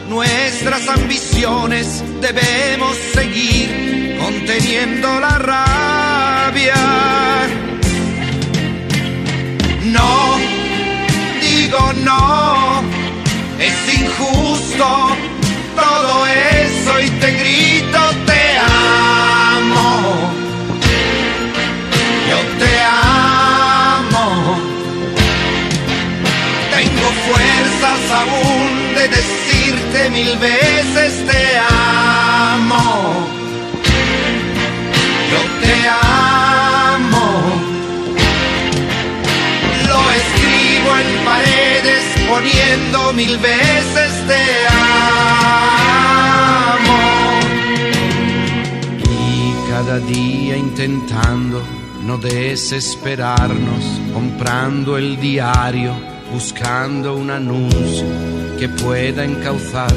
nuestras 0.09 0.87
ambiciones. 0.87 2.03
Debemos 2.21 2.95
seguir 3.13 4.17
conteniendo 4.19 5.19
la 5.19 5.37
rabia. 5.39 6.00
No, 9.83 10.37
digo 11.41 11.93
no, 12.03 12.81
es 13.59 13.99
injusto 13.99 15.15
todo 15.75 16.27
eso 16.27 16.99
y 16.99 17.09
te 17.19 17.31
grito 17.31 17.99
te 18.25 18.57
amo. 18.57 20.31
Yo 22.29 22.39
te 22.59 22.73
amo. 22.83 24.57
Tengo 26.75 27.07
fuerzas 27.27 28.01
aún 28.21 28.95
de 28.95 29.07
decirte 29.07 30.09
mil 30.11 30.37
veces 30.37 31.25
te 31.25 31.57
amo. 31.57 33.40
Te 35.61 35.75
amo. 35.87 37.27
Lo 39.87 39.99
escribo 40.19 40.89
en 40.97 41.09
paredes 41.25 42.03
poniendo 42.29 43.13
mil 43.13 43.37
veces 43.37 44.11
te 44.27 44.43
amo. 44.69 45.01
Y 49.03 49.69
cada 49.69 49.99
día 49.99 50.57
intentando 50.57 51.61
no 52.03 52.17
desesperarnos, 52.17 53.83
comprando 54.13 54.97
el 54.97 55.19
diario, 55.19 55.93
buscando 56.31 57.15
un 57.15 57.29
anuncio 57.29 58.05
que 58.57 58.67
pueda 58.69 59.23
encauzar 59.23 59.93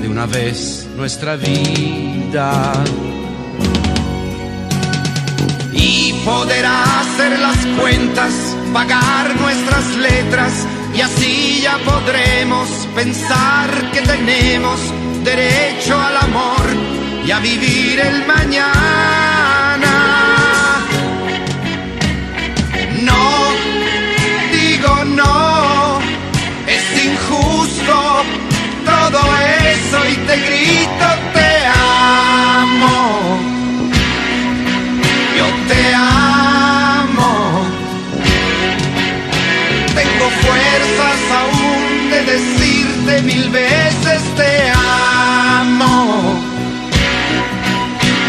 de 0.00 0.08
una 0.08 0.26
vez 0.26 0.88
nuestra 0.96 1.36
vida. 1.36 2.72
Y 5.80 6.12
poder 6.24 6.66
hacer 6.66 7.38
las 7.38 7.64
cuentas, 7.78 8.32
pagar 8.72 9.34
nuestras 9.40 9.96
letras 9.96 10.66
y 10.94 11.00
así 11.00 11.60
ya 11.62 11.78
podremos 11.78 12.68
pensar 12.94 13.70
que 13.92 14.00
tenemos 14.02 14.80
derecho 15.22 15.96
al 16.00 16.16
amor 16.16 16.66
y 17.24 17.30
a 17.30 17.38
vivir 17.38 18.00
el 18.00 18.26
mañana. 18.26 19.94
No, 23.02 23.22
digo 24.52 25.04
no, 25.04 26.00
es 26.66 27.04
injusto 27.04 28.24
todo 28.84 29.20
eso 29.72 29.98
y 30.10 30.16
te 30.26 30.36
grito 30.36 30.77
de 42.10 42.22
decirte 42.22 43.22
mil 43.22 43.50
veces 43.50 44.22
te 44.36 44.70
amo. 44.74 46.40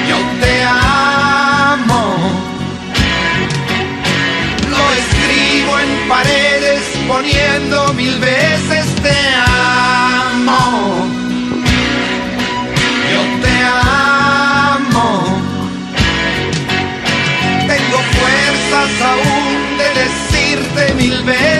Yo 0.09 0.17
te 0.41 0.63
amo. 0.63 2.01
Lo 4.69 4.84
escribo 5.01 5.80
en 5.80 6.09
paredes 6.09 6.82
poniendo 7.07 7.93
mil 7.93 8.19
veces 8.19 8.86
te 9.01 9.17
amo. 9.47 11.07
Yo 13.13 13.21
te 13.43 13.55
amo. 14.73 15.07
Tengo 17.71 17.99
fuerzas 18.17 18.91
aún 19.11 19.77
de 19.77 19.88
decirte 20.01 20.93
mil 20.95 21.23
veces 21.23 21.59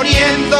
poniendo 0.00 0.59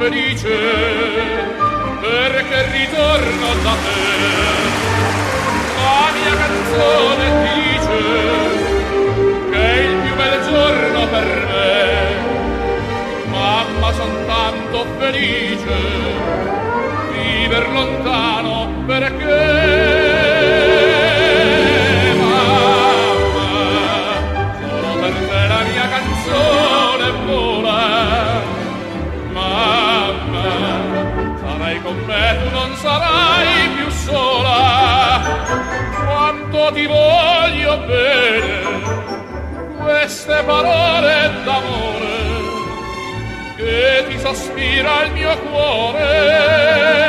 Felice 0.00 0.56
perché 2.00 2.58
ritorno 2.72 3.48
da 3.62 3.74
te. 3.84 4.02
La 5.76 6.04
mia 6.16 6.34
canzone 6.42 7.24
dice 7.48 7.98
che 9.50 9.60
è 9.60 9.80
il 9.82 9.96
più 10.02 10.14
bel 10.14 10.36
giorno 10.48 11.06
per 11.08 11.28
me. 11.50 11.78
Mamma 13.28 13.92
son 13.92 14.12
tanto 14.26 14.86
felice 14.98 15.78
viver 17.12 17.68
lontano 17.68 18.82
perché 18.86 19.89
sarai 32.90 33.68
più 33.76 33.88
sola. 33.90 35.20
Quanto 36.04 36.72
ti 36.72 36.86
voglio 36.86 37.78
bene 37.86 38.48
queste 39.78 40.42
parole 40.44 41.30
d'amore 41.44 42.18
che 43.56 44.04
ti 44.08 44.18
sospira 44.18 45.04
il 45.04 45.12
mio 45.12 45.38
cuore. 45.38 46.99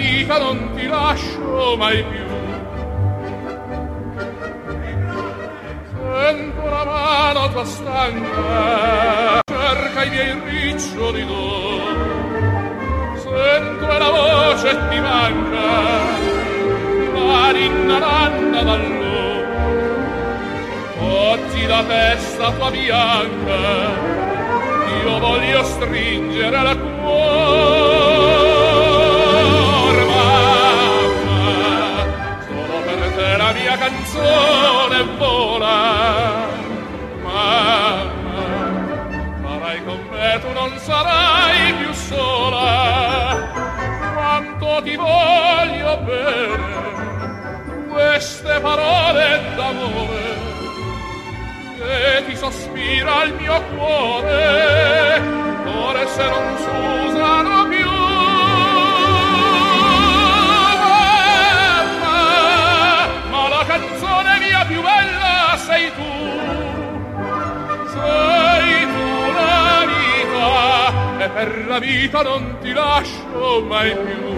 Vita 0.00 0.38
non 0.38 0.70
ti 0.74 0.86
lascio 0.86 1.76
mai 1.76 2.02
più. 2.04 2.28
Sento 5.92 6.64
la 6.68 6.84
mano 6.84 7.50
tua 7.50 7.64
stanca, 7.64 9.40
cerca 9.44 10.04
i 10.04 10.10
miei 10.10 10.40
riccioli 10.44 11.26
d'oro. 11.26 12.08
Sento 13.16 13.86
la 13.86 14.10
voce 14.10 14.70
ti 14.88 15.00
manca, 15.00 15.68
la 17.14 17.50
ninna 17.52 17.98
nanna 17.98 18.62
dall'oro. 18.62 19.08
Oggi 21.32 21.66
la 21.66 21.82
testa 21.84 22.50
tua 22.52 22.70
bianca, 22.70 23.58
io 25.02 25.18
voglio 25.18 25.62
stringere 25.64 26.62
la 26.62 26.76
cuore, 26.76 27.79
canzone 33.90 35.02
vola, 35.18 36.46
mamma. 37.22 38.10
Farai 39.42 39.84
con 39.84 40.00
me, 40.10 40.38
tu 40.40 40.52
non 40.52 40.78
sarai 40.78 41.72
più 41.74 41.92
sola. 41.92 43.48
Quanto 44.14 44.82
ti 44.82 44.96
voglio 44.96 45.96
bene, 46.04 47.88
queste 47.88 48.60
parole 48.60 49.40
d'amore 49.56 50.48
che 51.76 52.24
ti 52.26 52.36
sospira 52.36 53.24
il 53.24 53.34
mio 53.34 53.62
cuore, 53.74 55.22
ore 55.64 56.06
se 56.06 56.28
non 56.28 56.56
s'usano 56.58 57.59
sei 65.70 65.86
tu, 65.94 66.10
sei 67.94 68.74
tu 68.92 69.08
la 69.38 69.86
vita, 69.92 71.24
e 71.24 71.28
per 71.28 71.66
la 71.68 71.78
vita 71.78 72.22
non 72.22 72.56
ti 72.60 72.72
lascio 72.72 73.64
mai 73.68 73.94
più. 73.94 74.28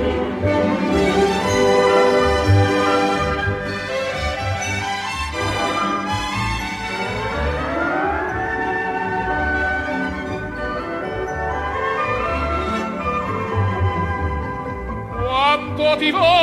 quanto 15.24 15.96
ti 15.98 16.10
voglio 16.10 16.41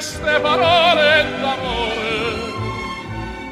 queste 0.00 0.40
parole 0.40 1.26
d'amore 1.42 2.48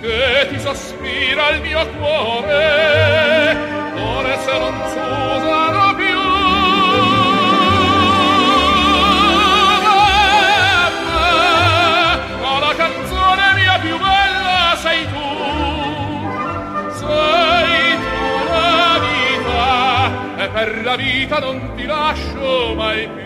che 0.01 0.47
ti 0.49 0.59
sospira 0.59 1.51
il 1.51 1.61
mio 1.61 1.87
cuore, 1.99 3.55
ore 3.95 4.39
se 4.39 4.59
non 4.59 4.83
s'usano 4.87 5.95
più. 5.95 6.21
Mamma, 9.85 10.17
ma 12.41 12.59
la 12.61 12.75
canzone 12.75 13.53
mia 13.55 13.79
più 13.83 13.99
bella 13.99 14.75
sei 14.77 15.07
tu, 15.07 15.29
sei 16.95 17.99
tu 18.05 18.25
la 18.49 18.99
vita, 19.05 20.45
e 20.45 20.49
per 20.49 20.83
la 20.83 20.97
vita 20.97 21.39
non 21.41 21.75
ti 21.77 21.85
lascio 21.85 22.75
mai 22.75 23.07
più. 23.07 23.18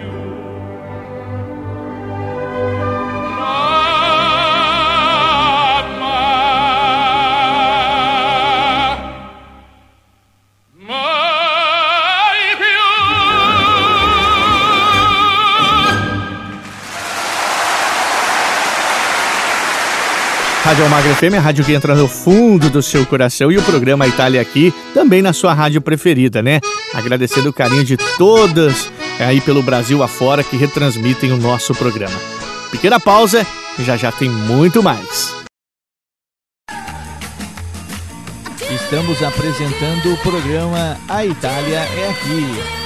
Rádio 20.73 20.85
Almagro 20.85 21.15
FM, 21.17 21.35
a 21.37 21.41
rádio 21.41 21.65
que 21.67 21.75
entra 21.75 21.95
no 21.95 22.09
fundo 22.09 22.71
do 22.71 22.81
seu 22.81 23.05
coração 23.05 23.53
e 23.53 23.59
o 23.59 23.63
programa 23.63 24.07
Itália 24.07 24.41
aqui, 24.41 24.73
também 24.95 25.21
na 25.21 25.35
sua 25.35 25.53
rádio 25.53 25.83
preferida, 25.83 26.41
né? 26.41 26.61
Agradecendo 26.95 27.51
o 27.51 27.53
carinho 27.53 27.85
de 27.85 27.99
todas 28.17 28.91
aí 29.21 29.39
pelo 29.43 29.63
Brasil 29.63 30.03
afora 30.03 30.43
que 30.43 30.57
retransmitem 30.57 31.31
o 31.31 31.37
nosso 31.37 31.75
programa. 31.75 32.19
Pequena 32.71 32.99
pausa 32.99 33.47
já 33.81 33.99
já 33.99 34.11
tem 34.11 34.31
muito 34.31 34.83
mais. 34.83 35.37
Estamos 38.75 39.23
apresentando 39.23 40.15
o 40.15 40.17
programa 40.23 40.97
A 41.07 41.27
Itália 41.27 41.81
é 41.81 42.09
Aqui. 42.09 42.82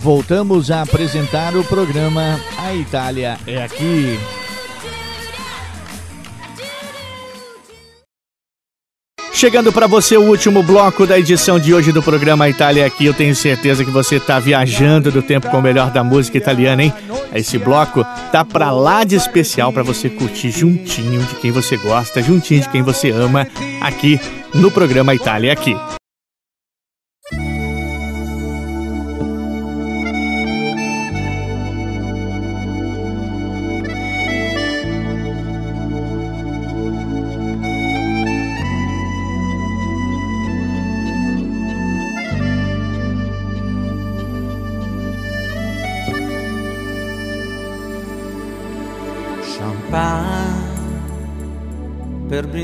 Voltamos 0.00 0.70
a 0.70 0.80
apresentar 0.80 1.54
o 1.54 1.62
programa 1.62 2.40
A 2.56 2.74
Itália 2.74 3.36
é 3.46 3.62
Aqui. 3.62 4.18
Chegando 9.34 9.70
para 9.70 9.86
você 9.86 10.16
o 10.16 10.22
último 10.22 10.62
bloco 10.62 11.06
da 11.06 11.18
edição 11.18 11.60
de 11.60 11.74
hoje 11.74 11.92
do 11.92 12.02
programa 12.02 12.48
Itália 12.48 12.86
aqui. 12.86 13.04
Eu 13.04 13.12
tenho 13.12 13.36
certeza 13.36 13.84
que 13.84 13.90
você 13.90 14.16
está 14.16 14.38
viajando 14.38 15.12
do 15.12 15.20
tempo 15.20 15.50
com 15.50 15.58
o 15.58 15.62
melhor 15.62 15.90
da 15.90 16.02
música 16.02 16.38
italiana, 16.38 16.82
hein? 16.82 16.94
Esse 17.34 17.58
bloco 17.58 18.02
tá 18.32 18.42
para 18.42 18.70
lá 18.70 19.04
de 19.04 19.16
especial 19.16 19.70
para 19.70 19.82
você 19.82 20.08
curtir 20.08 20.50
juntinho 20.50 21.20
de 21.24 21.34
quem 21.34 21.50
você 21.50 21.76
gosta, 21.76 22.22
juntinho 22.22 22.62
de 22.62 22.70
quem 22.70 22.80
você 22.80 23.10
ama, 23.10 23.46
aqui 23.82 24.18
no 24.54 24.70
programa 24.70 25.14
Itália 25.14 25.52
aqui. 25.52 25.76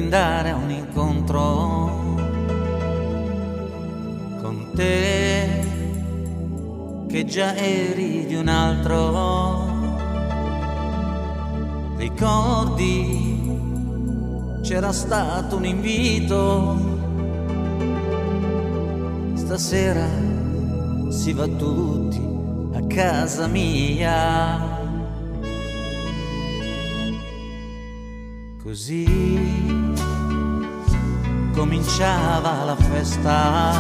Brindare 0.07 0.51
a 0.51 0.55
un 0.55 0.71
incontro 0.71 2.15
con 4.41 4.71
te 4.73 5.65
che 7.09 7.25
già 7.25 7.57
eri 7.57 8.25
di 8.27 8.37
un 8.37 8.47
altro. 8.47 9.65
Ricordi 11.97 13.59
c'era 14.63 14.93
stato 14.93 15.57
un 15.57 15.65
invito. 15.65 16.95
Stasera 19.35 20.07
si 21.09 21.33
va 21.33 21.49
tutti 21.49 22.21
a 22.75 22.87
casa 22.87 23.49
mia. 23.49 24.75
Così 28.63 29.86
cominciava 31.57 32.65
la 32.65 32.77
festa 32.77 33.73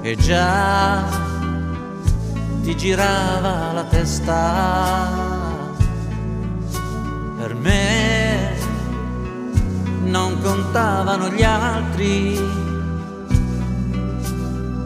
e 0.00 0.16
già 0.16 1.04
ti 2.62 2.76
girava 2.76 3.72
la 3.72 3.84
testa. 3.84 5.26
Per 7.36 7.54
me 7.56 8.56
non 10.04 10.40
contavano 10.40 11.30
gli 11.30 11.42
altri, 11.42 12.40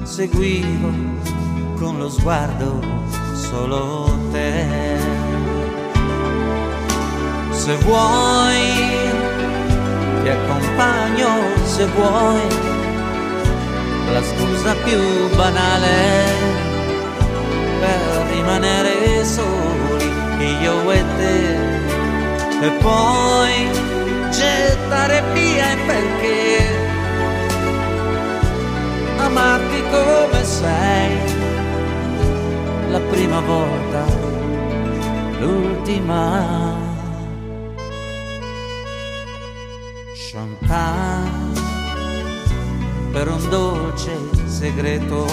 seguivo 0.03 0.91
con 1.79 1.99
lo 1.99 2.09
sguardo 2.09 2.81
solo 3.35 4.19
te. 4.31 4.67
Se 7.51 7.77
vuoi 7.77 9.02
ti 10.23 10.29
accompagno, 10.29 11.29
se 11.65 11.87
vuoi. 11.87 12.41
La 14.13 14.23
scusa 14.23 14.75
più 14.85 15.29
banale 15.37 16.25
per 17.81 18.27
rimanere 18.33 19.25
soli 19.25 20.13
io 20.61 20.91
e 20.91 21.05
te. 21.19 22.67
E 22.67 22.71
poi 22.81 23.71
gettare 24.31 25.23
via 25.33 25.73
il 25.73 25.79
perché. 25.87 26.81
Amarti 29.19 29.83
come 29.91 30.45
sei. 30.45 31.41
La 32.91 33.01
prima 33.01 33.41
volta 33.41 34.05
l'ultima 35.41 36.82
champagne 40.15 41.61
per 43.13 43.29
un 43.29 43.49
dolce 43.49 44.19
segreto 44.47 45.27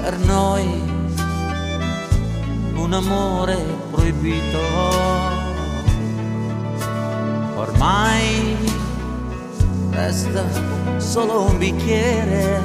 per 0.00 0.18
noi 0.18 0.82
un 2.74 2.92
amore 2.92 3.56
proibito. 3.90 4.58
Ormai 7.56 8.56
resta 9.90 10.44
solo 10.98 11.44
un 11.44 11.58
bicchiere 11.58 12.60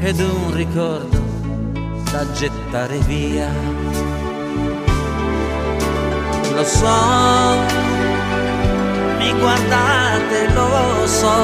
ed 0.00 0.20
un 0.20 0.54
ricordo 0.54 1.22
da 2.10 2.30
gettare 2.32 2.98
via 2.98 4.23
lo 6.54 6.64
so. 6.64 6.98
Mi 9.18 9.32
guardate 9.38 10.48
lo 10.54 11.06
so. 11.06 11.36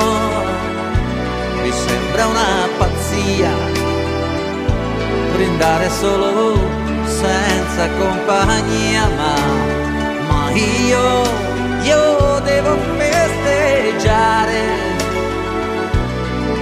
Mi 1.63 1.73
sembra 1.73 2.27
una 2.27 2.69
pazzia 2.79 3.51
brindare 5.33 5.89
solo 5.91 6.59
senza 7.05 7.89
compagnia 7.99 9.09
ma, 9.17 9.35
ma 10.29 10.51
io 10.53 11.23
io 11.83 12.41
devo 12.41 12.77
festeggiare 12.97 14.61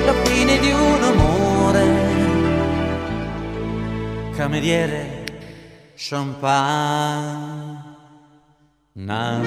la 0.04 0.14
fine 0.24 0.58
di 0.58 0.70
un 0.70 1.02
amore. 1.02 2.06
Cameriere 4.36 5.24
champagne 5.96 7.67
na, 8.98 9.40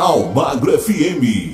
Almagro 0.00 0.78
FM. 0.78 1.49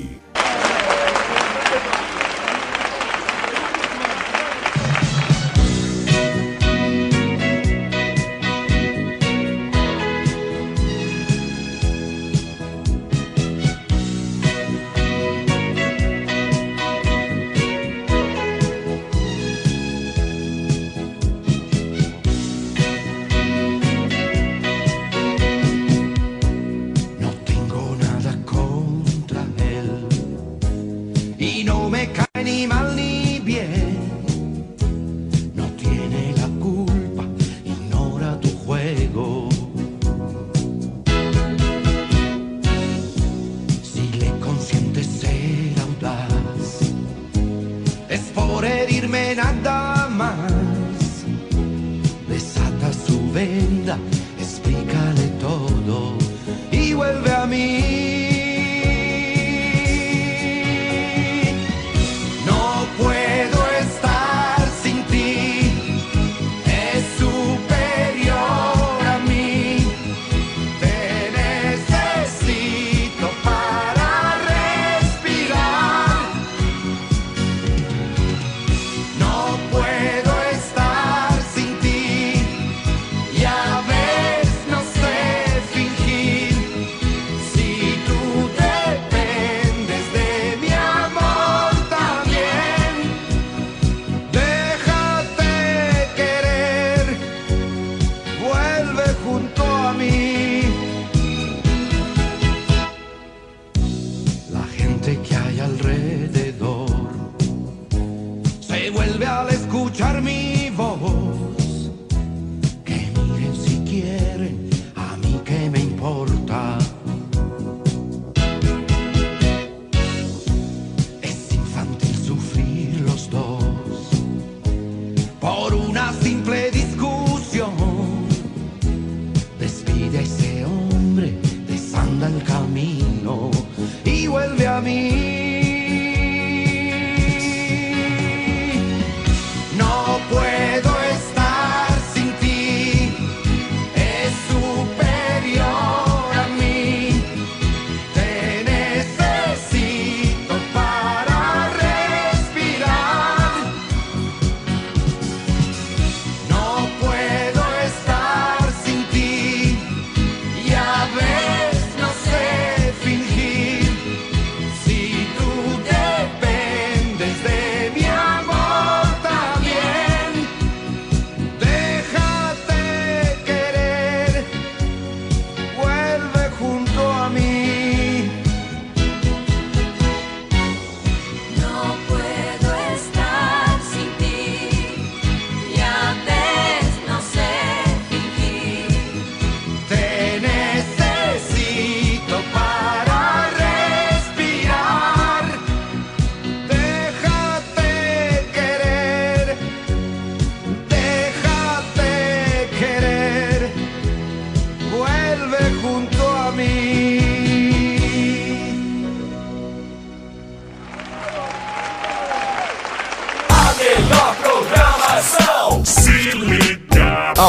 Venda, 53.37 53.99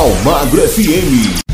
Almagro 0.08 0.62
FM. 0.62 1.47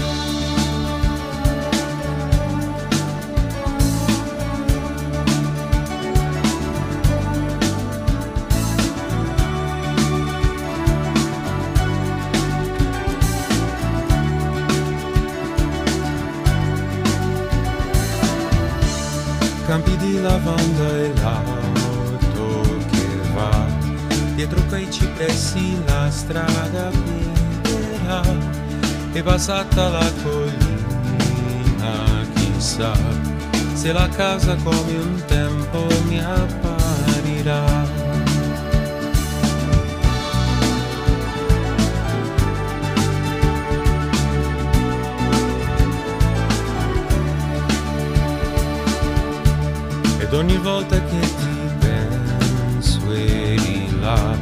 Passata 29.24 29.90
la 29.90 30.12
collina, 30.22 31.94
chissà 32.36 32.92
Se 33.74 33.92
la 33.92 34.08
casa 34.10 34.56
come 34.56 34.96
un 34.98 35.24
tempo 35.26 35.88
mi 36.08 36.20
apparirà. 36.20 37.62
Ed 50.20 50.34
ogni 50.34 50.58
volta 50.58 50.96
che 50.96 51.20
ti 51.20 51.70
penso 51.80 53.12
eri 53.12 54.00
là 54.00 54.36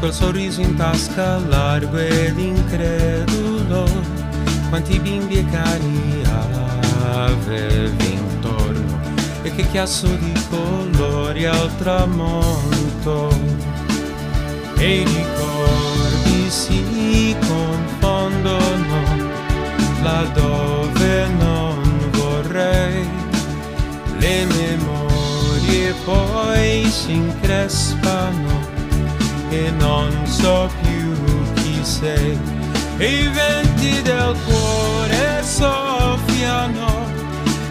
Col 0.00 0.12
sorriso 0.12 0.60
in 0.60 0.74
tasca 0.74 1.38
largo 1.38 1.96
ed 1.96 2.36
incredulo 2.36 4.11
Quanti 4.72 4.98
bimbi 5.00 5.36
e 5.36 5.44
cani 5.50 6.22
avevi 7.04 8.12
intorno 8.14 9.00
E 9.42 9.54
che 9.54 9.68
chiasso 9.68 10.06
di 10.06 10.32
colori 10.48 11.44
al 11.44 11.76
tramonto. 11.76 13.28
E 14.78 15.00
i 15.00 15.04
ricordi 15.04 16.48
si 16.48 17.36
confondono 17.46 19.02
Laddove 20.00 21.26
non 21.36 22.08
vorrei. 22.12 23.06
Le 24.20 24.46
memorie 24.46 25.92
poi 26.02 26.86
si 26.86 27.12
increspano 27.12 28.58
e 29.50 29.70
non 29.72 30.26
so 30.26 30.70
più 30.80 31.12
chi 31.56 31.78
sei. 31.82 32.38
E 32.96 33.24
i 33.24 33.28
venti 33.28 33.71
del 34.02 34.36
cuore 34.44 35.42
soffiano 35.42 37.10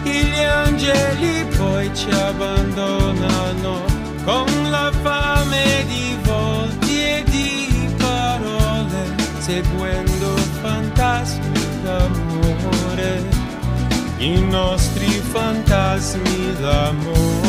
gli 0.02 0.38
angeli 0.38 1.44
poi 1.56 1.90
ci 1.94 2.10
abbandonano 2.10 3.80
con 4.24 4.46
la 4.70 4.92
fame 5.02 5.84
di 5.86 6.16
volti 6.22 7.02
e 7.02 7.24
di 7.26 7.94
parole 7.96 9.14
seguendo 9.38 10.36
fantasmi 10.60 11.66
d'amore 11.82 13.42
i 14.18 14.40
nostri 14.40 15.06
fantasmi 15.06 16.54
d'amore. 16.60 17.41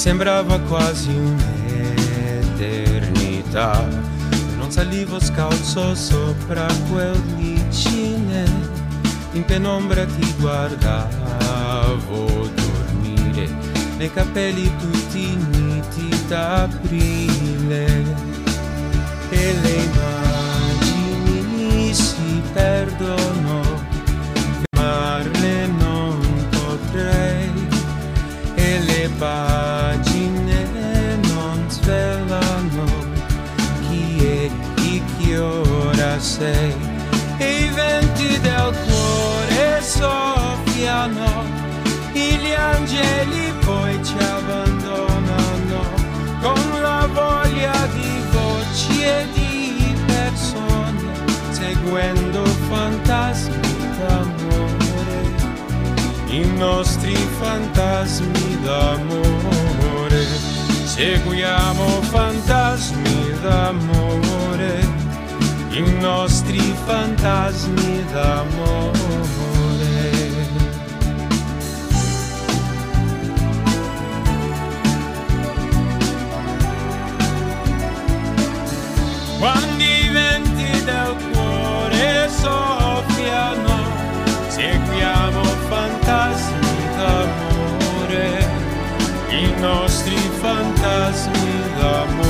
Sembrava 0.00 0.58
quasi 0.60 1.10
un'eternità. 2.56 3.86
Non 4.56 4.70
salivo 4.70 5.20
scalzo 5.20 5.94
sopra 5.94 6.66
quel 6.90 7.20
vicine 7.36 8.44
in 9.32 9.44
penombra 9.44 10.06
ti 10.06 10.34
guardavo 10.38 11.28
dormire 12.54 13.46
nei 13.98 14.10
capelli 14.10 14.74
tutti 14.78 15.36
niti 15.36 16.08
d'aprile. 16.28 17.84
E 19.28 19.54
le 19.60 19.68
immagini 19.68 20.19
fantasmi 57.50 58.58
d'amore. 58.62 60.24
Seguiamo 60.84 62.02
fantasmi 62.02 63.34
d'amore 63.42 64.78
i 65.70 65.82
nostri 66.00 66.60
fantasmi 66.86 68.04
d'amore 68.12 69.39
fantasmi 90.80 91.52
d'amore 91.78 92.29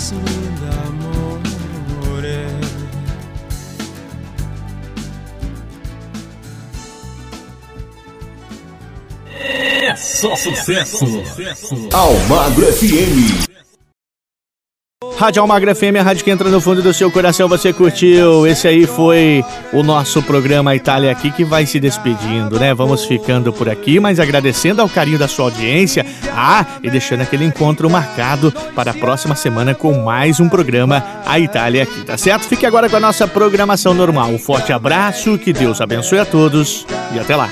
fantasmi 0.00 0.18
d'amore 0.60 1.90
É 9.82 9.96
só 9.96 10.36
sucesso. 10.36 11.04
Almagro 11.92 12.72
FM. 12.72 13.49
Rádio 15.20 15.42
Almagra 15.42 15.74
FM, 15.74 15.96
a 16.00 16.02
rádio 16.02 16.24
que 16.24 16.30
entra 16.30 16.48
no 16.48 16.62
fundo 16.62 16.80
do 16.80 16.94
seu 16.94 17.10
coração, 17.10 17.46
você 17.46 17.74
curtiu? 17.74 18.46
Esse 18.46 18.66
aí 18.66 18.86
foi 18.86 19.44
o 19.70 19.82
nosso 19.82 20.22
programa 20.22 20.74
Itália 20.74 21.12
aqui 21.12 21.30
que 21.30 21.44
vai 21.44 21.66
se 21.66 21.78
despedindo, 21.78 22.58
né? 22.58 22.72
Vamos 22.72 23.04
ficando 23.04 23.52
por 23.52 23.68
aqui, 23.68 24.00
mas 24.00 24.18
agradecendo 24.18 24.80
ao 24.80 24.88
carinho 24.88 25.18
da 25.18 25.28
sua 25.28 25.44
audiência. 25.44 26.06
Ah, 26.34 26.64
e 26.82 26.88
deixando 26.88 27.20
aquele 27.20 27.44
encontro 27.44 27.90
marcado 27.90 28.50
para 28.74 28.92
a 28.92 28.94
próxima 28.94 29.36
semana 29.36 29.74
com 29.74 29.92
mais 30.02 30.40
um 30.40 30.48
programa 30.48 31.04
A 31.26 31.38
Itália 31.38 31.82
aqui, 31.82 32.02
tá 32.02 32.16
certo? 32.16 32.48
Fique 32.48 32.64
agora 32.64 32.88
com 32.88 32.96
a 32.96 33.00
nossa 33.00 33.28
programação 33.28 33.92
normal. 33.92 34.30
Um 34.30 34.38
forte 34.38 34.72
abraço, 34.72 35.36
que 35.36 35.52
Deus 35.52 35.82
abençoe 35.82 36.20
a 36.20 36.24
todos 36.24 36.86
e 37.14 37.18
até 37.18 37.36
lá. 37.36 37.50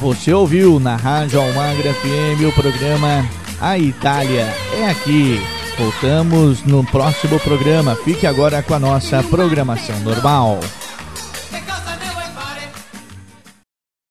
Você 0.00 0.32
ouviu 0.32 0.80
na 0.80 0.96
Rádio 0.96 1.38
Almagra 1.38 1.92
FM 1.92 2.48
o 2.48 2.52
programa 2.52 3.22
A 3.60 3.78
Itália 3.78 4.48
é 4.72 4.88
aqui. 4.88 5.57
Voltamos 5.78 6.64
no 6.64 6.84
próximo 6.84 7.38
programa. 7.38 7.94
Fique 7.94 8.26
agora 8.26 8.64
com 8.64 8.74
a 8.74 8.80
nossa 8.80 9.22
programação 9.22 9.98
normal. 10.00 10.58